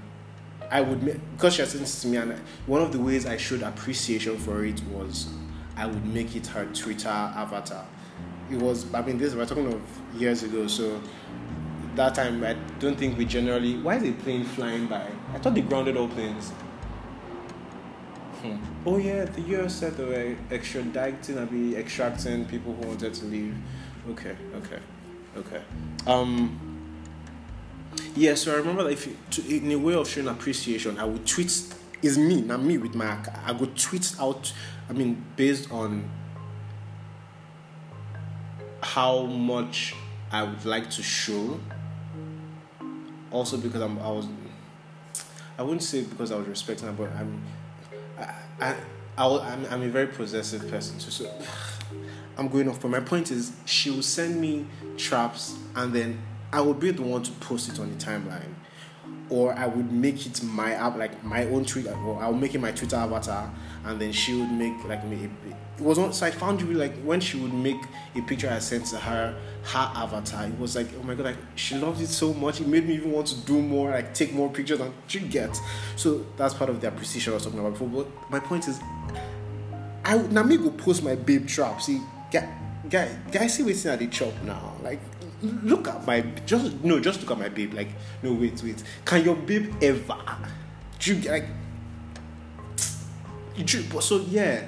[0.71, 2.33] I would make, because she had sent it to me, and
[2.65, 5.27] one of the ways I showed appreciation for it was
[5.75, 7.85] I would make it her Twitter avatar.
[8.51, 9.81] It was, I mean, this we're talking of
[10.15, 11.01] years ago, so
[11.95, 13.77] that time I don't think we generally.
[13.77, 15.07] Why is a plane flying by?
[15.33, 16.51] I thought they grounded all planes.
[18.41, 18.57] Hmm.
[18.85, 23.25] Oh yeah, the US said they were extraditing, I be extracting people who wanted to
[23.25, 23.55] leave.
[24.09, 24.79] Okay, okay,
[25.37, 25.61] okay.
[26.05, 26.59] Um.
[28.15, 31.05] Yeah, so I remember that if you, to, in a way of showing appreciation, I
[31.05, 31.73] would tweet.
[32.03, 33.17] Is me, not me with my.
[33.43, 34.53] I would tweet out.
[34.87, 36.07] I mean, based on
[38.83, 39.95] how much
[40.31, 41.59] I would like to show.
[43.31, 44.27] Also, because I'm, I was.
[45.57, 47.41] I wouldn't say because I was respecting her, but I'm
[48.17, 48.75] I,
[49.17, 51.11] I, am I'm a very possessive person too.
[51.11, 51.31] So
[52.37, 52.81] I'm going off.
[52.81, 54.65] But my point is, she will send me
[54.97, 56.19] traps, and then
[56.51, 58.53] I will be the one to post it on the timeline.
[59.29, 62.71] Or I would make it my app, like my own Twitter, I'll make it my
[62.71, 63.51] Twitter avatar,
[63.85, 65.29] and then she would make like me.
[65.77, 67.81] It was on, so I found you like when she would make
[68.15, 70.45] a picture I sent to her, her avatar.
[70.45, 72.61] It was like, oh my god, like she loved it so much.
[72.61, 75.55] It made me even want to do more, like take more pictures and she get.
[75.95, 77.87] So that's part of the appreciation I was talking about before.
[77.89, 78.79] But my point is,
[80.03, 81.81] I now me go post my babe trap.
[81.81, 82.01] See,
[82.31, 82.49] guy,
[82.89, 84.73] guy, guys, see what's at the chop now.
[84.81, 85.01] Like
[85.41, 87.89] look at my just no just look at my babe like
[88.23, 88.83] no wait wait.
[89.05, 90.17] Can your babe ever
[90.99, 91.45] do you like
[93.55, 94.67] you, so yeah.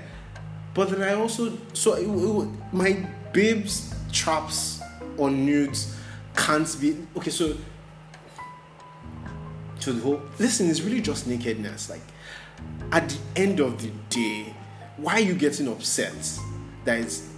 [0.74, 4.82] But then i also so it, it, my babe's traps
[5.18, 5.96] on nudes
[6.36, 7.56] can't be okay so
[9.80, 11.90] to the whole listen it's really just nakedness.
[11.90, 12.02] Like
[12.92, 14.54] at the end of the day
[14.98, 16.40] why are you getting upset
[16.86, 17.29] that it's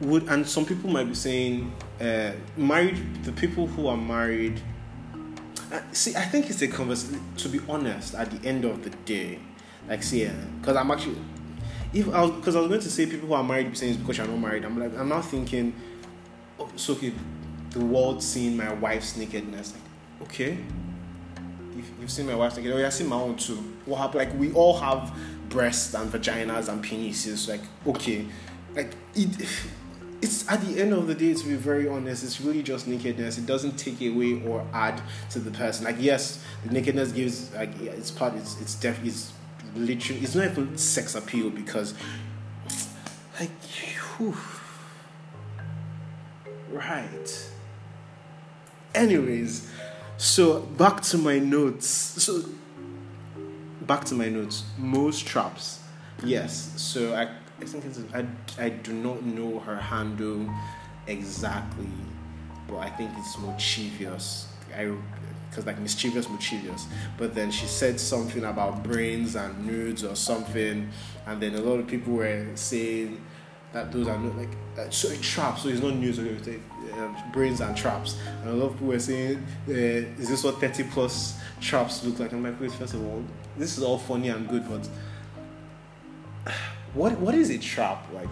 [0.00, 4.60] would and some people might be saying uh, married the people who are married
[5.72, 8.90] uh, see i think it's a conversation to be honest at the end of the
[9.04, 9.38] day
[9.88, 10.28] like see
[10.60, 11.18] because i'm actually
[11.92, 14.00] if i was because i was going to say people who are married saying it's
[14.00, 15.72] because you're not married i'm like i'm not thinking
[16.58, 17.12] oh, so okay
[17.70, 20.58] the world seeing my wife's nakedness like okay
[22.00, 24.38] you've seen my wife's naked oh yeah, i've seen my own too what happened like
[24.38, 25.16] we all have
[25.48, 28.26] breasts and vaginas and penises like okay
[28.74, 29.48] like it
[30.24, 33.36] it's at the end of the day to be very honest it's really just nakedness.
[33.36, 35.84] It doesn't take away or add to the person.
[35.84, 39.32] Like yes the nakedness gives like yeah, it's part it's it's definitely it's
[39.76, 41.92] literally it's not even sex appeal because
[43.38, 43.50] like
[44.16, 44.36] whew.
[46.70, 47.50] right.
[48.94, 49.70] Anyways
[50.16, 51.86] so back to my notes.
[51.86, 52.44] So
[53.82, 54.64] back to my notes.
[54.78, 55.80] Most traps.
[56.24, 56.72] Yes.
[56.76, 57.28] So i
[57.60, 58.26] I think it's I,
[58.58, 60.52] I do not know her handle
[61.06, 61.88] exactly,
[62.68, 64.48] but I think it's mischievous.
[64.76, 64.92] I
[65.54, 66.86] because like mischievous, mischievous.
[67.16, 70.90] But then she said something about brains and nudes or something,
[71.26, 73.24] and then a lot of people were saying
[73.72, 74.48] that those are not like
[74.78, 75.62] uh, so traps.
[75.62, 76.62] So it's not news anything.
[76.94, 78.16] Um, brains and traps.
[78.42, 82.18] And a lot of people were saying, uh, "Is this what thirty plus traps look
[82.18, 83.22] like?" I'm like, wait, first of all,
[83.56, 84.88] this is all funny and good, but
[86.94, 88.28] what what is a trap like?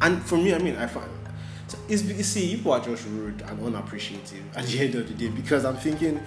[0.00, 1.08] And for me, I mean, I find
[1.66, 5.14] so it's you see people are just rude and unappreciative at the end of the
[5.14, 6.20] day because I'm thinking,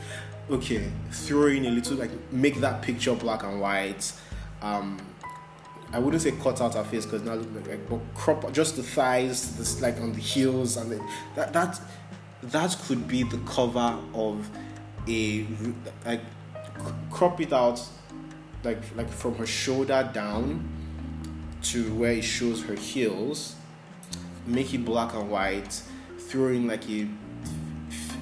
[0.50, 4.12] okay, throw in a little like make that picture black and white.
[4.62, 4.98] Um,
[5.94, 8.84] I wouldn't say cut out her face because now like, like but crop just the
[8.84, 11.06] thighs, this like on the heels and the,
[11.36, 11.80] that that
[12.44, 14.50] that could be the cover of
[15.08, 15.46] a
[16.06, 16.22] like
[17.12, 17.82] crop it out
[18.64, 20.68] like like from her shoulder down
[21.62, 23.56] to where it shows her heels,
[24.46, 25.82] make it black and white,
[26.20, 27.08] throw in like a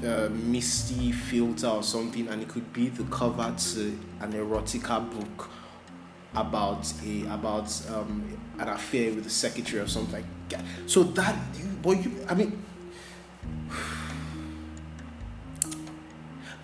[0.05, 5.49] uh, misty filter or something, and it could be the cover to an erotica book
[6.35, 10.63] about a about um, an affair with the secretary or something like that.
[10.85, 11.35] So that,
[11.81, 12.61] but you, I mean.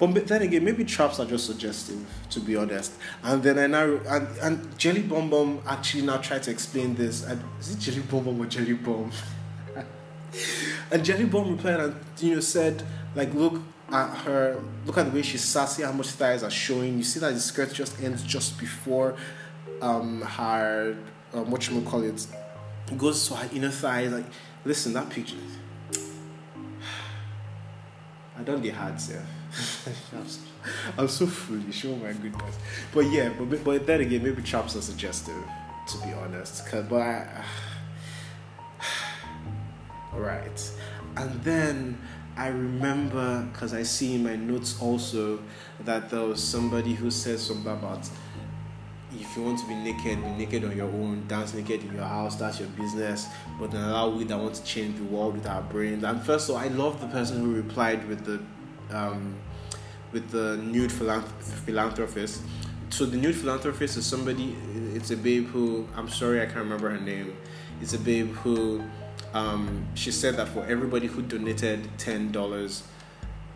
[0.01, 2.93] But then again, maybe traps are just suggestive, to be honest.
[3.21, 7.23] And then I now and, and Jelly Bomb Bomb actually now tried to explain this.
[7.23, 9.11] And is it Jelly Bomb Bomb or Jelly Bomb?
[10.91, 12.83] and Jelly Bomb replied and you know said
[13.13, 16.97] like look at her look at the way she's sassy, how much thighs are showing.
[16.97, 19.15] You see that the skirt just ends just before
[19.83, 20.97] um her
[21.31, 22.25] um, what you call it.
[22.97, 24.11] Goes to her inner thighs.
[24.11, 24.25] Like
[24.65, 25.37] listen, that picture.
[28.39, 29.21] I don't get hard self.
[30.97, 31.85] I'm so foolish.
[31.85, 32.57] Oh my goodness.
[32.93, 35.43] But yeah, but but then again, maybe traps are suggestive,
[35.87, 36.67] to be honest.
[36.67, 37.43] Cause but I,
[41.17, 42.01] and then
[42.37, 45.39] I remember because I see in my notes also
[45.81, 48.09] that there was somebody who said something about
[49.13, 52.05] if you want to be naked, be naked on your own, dance naked in your
[52.05, 53.27] house, that's your business.
[53.59, 56.03] But then allow we that want to change the world with our brains.
[56.03, 58.41] And first of all, I love the person who replied with the
[58.95, 59.35] um,
[60.11, 62.41] with the nude philanthropist.
[62.89, 64.55] So the nude philanthropist is somebody.
[64.93, 67.35] It's a babe who I'm sorry I can't remember her name.
[67.81, 68.83] It's a babe who
[69.33, 72.83] um, she said that for everybody who donated ten dollars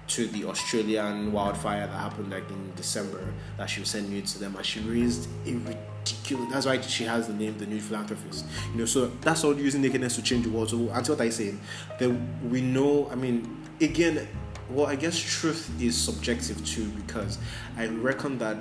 [0.07, 4.39] to the Australian wildfire that happened like in December, that she would send nudes to
[4.39, 6.53] them, and she raised a ridiculous.
[6.53, 8.45] That's why she has the name the nude philanthropist.
[8.71, 10.69] You know, so that's all using nakedness to change the world.
[10.69, 11.55] So until I say,
[11.99, 12.09] that
[12.49, 13.09] we know.
[13.11, 14.27] I mean, again,
[14.69, 17.37] well, I guess truth is subjective too because
[17.77, 18.57] I reckon that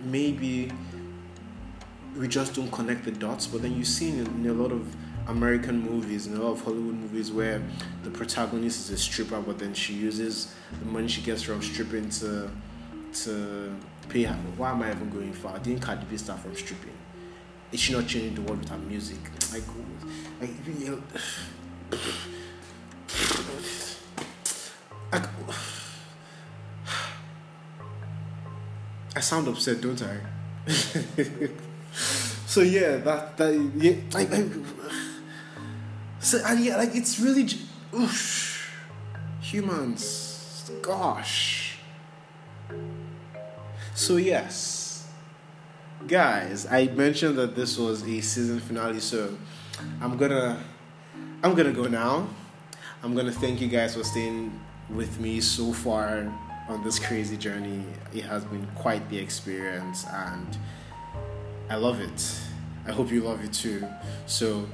[0.00, 0.72] maybe
[2.16, 3.46] we just don't connect the dots.
[3.46, 4.94] But then you see in, in a lot of
[5.28, 7.62] American movies and a lot of Hollywood movies where
[8.04, 12.08] the protagonist is a stripper, but then she uses the money she gets from stripping
[12.10, 12.50] to
[13.12, 13.74] to
[14.08, 14.34] pay her.
[14.56, 15.54] Why am I even going far?
[15.54, 16.92] I didn't Cardi B start from stripping?
[17.72, 19.18] Is she not changing the world with her music?
[19.52, 19.64] Like,
[20.40, 20.50] like
[29.16, 30.20] I sound upset, don't I?
[32.46, 34.44] so yeah, that that yeah, like, like
[36.20, 37.48] so and yeah, like it's really
[37.94, 38.76] oof,
[39.40, 40.70] humans.
[40.82, 41.78] Gosh.
[43.94, 45.08] So yes,
[46.06, 49.34] guys, I mentioned that this was a season finale, so
[50.02, 50.62] I'm gonna
[51.42, 52.28] I'm gonna go now.
[53.02, 54.52] I'm gonna thank you guys for staying
[54.90, 56.30] with me so far
[56.68, 57.84] on this crazy journey.
[58.14, 60.56] It has been quite the experience, and
[61.70, 62.40] I love it.
[62.86, 63.86] I hope you love it too.
[64.26, 64.66] So,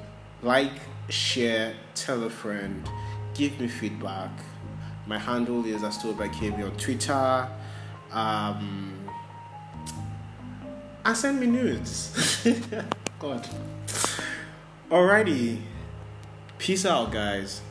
[0.42, 0.72] like,
[1.08, 2.88] share, tell a friend,
[3.34, 4.30] give me feedback.
[5.06, 7.48] My handle is Astoba by KB on Twitter.
[8.12, 8.92] Um,
[11.04, 12.44] and send me nudes.
[13.18, 13.48] God.
[14.90, 15.60] Alrighty.
[16.58, 17.62] Peace out, guys.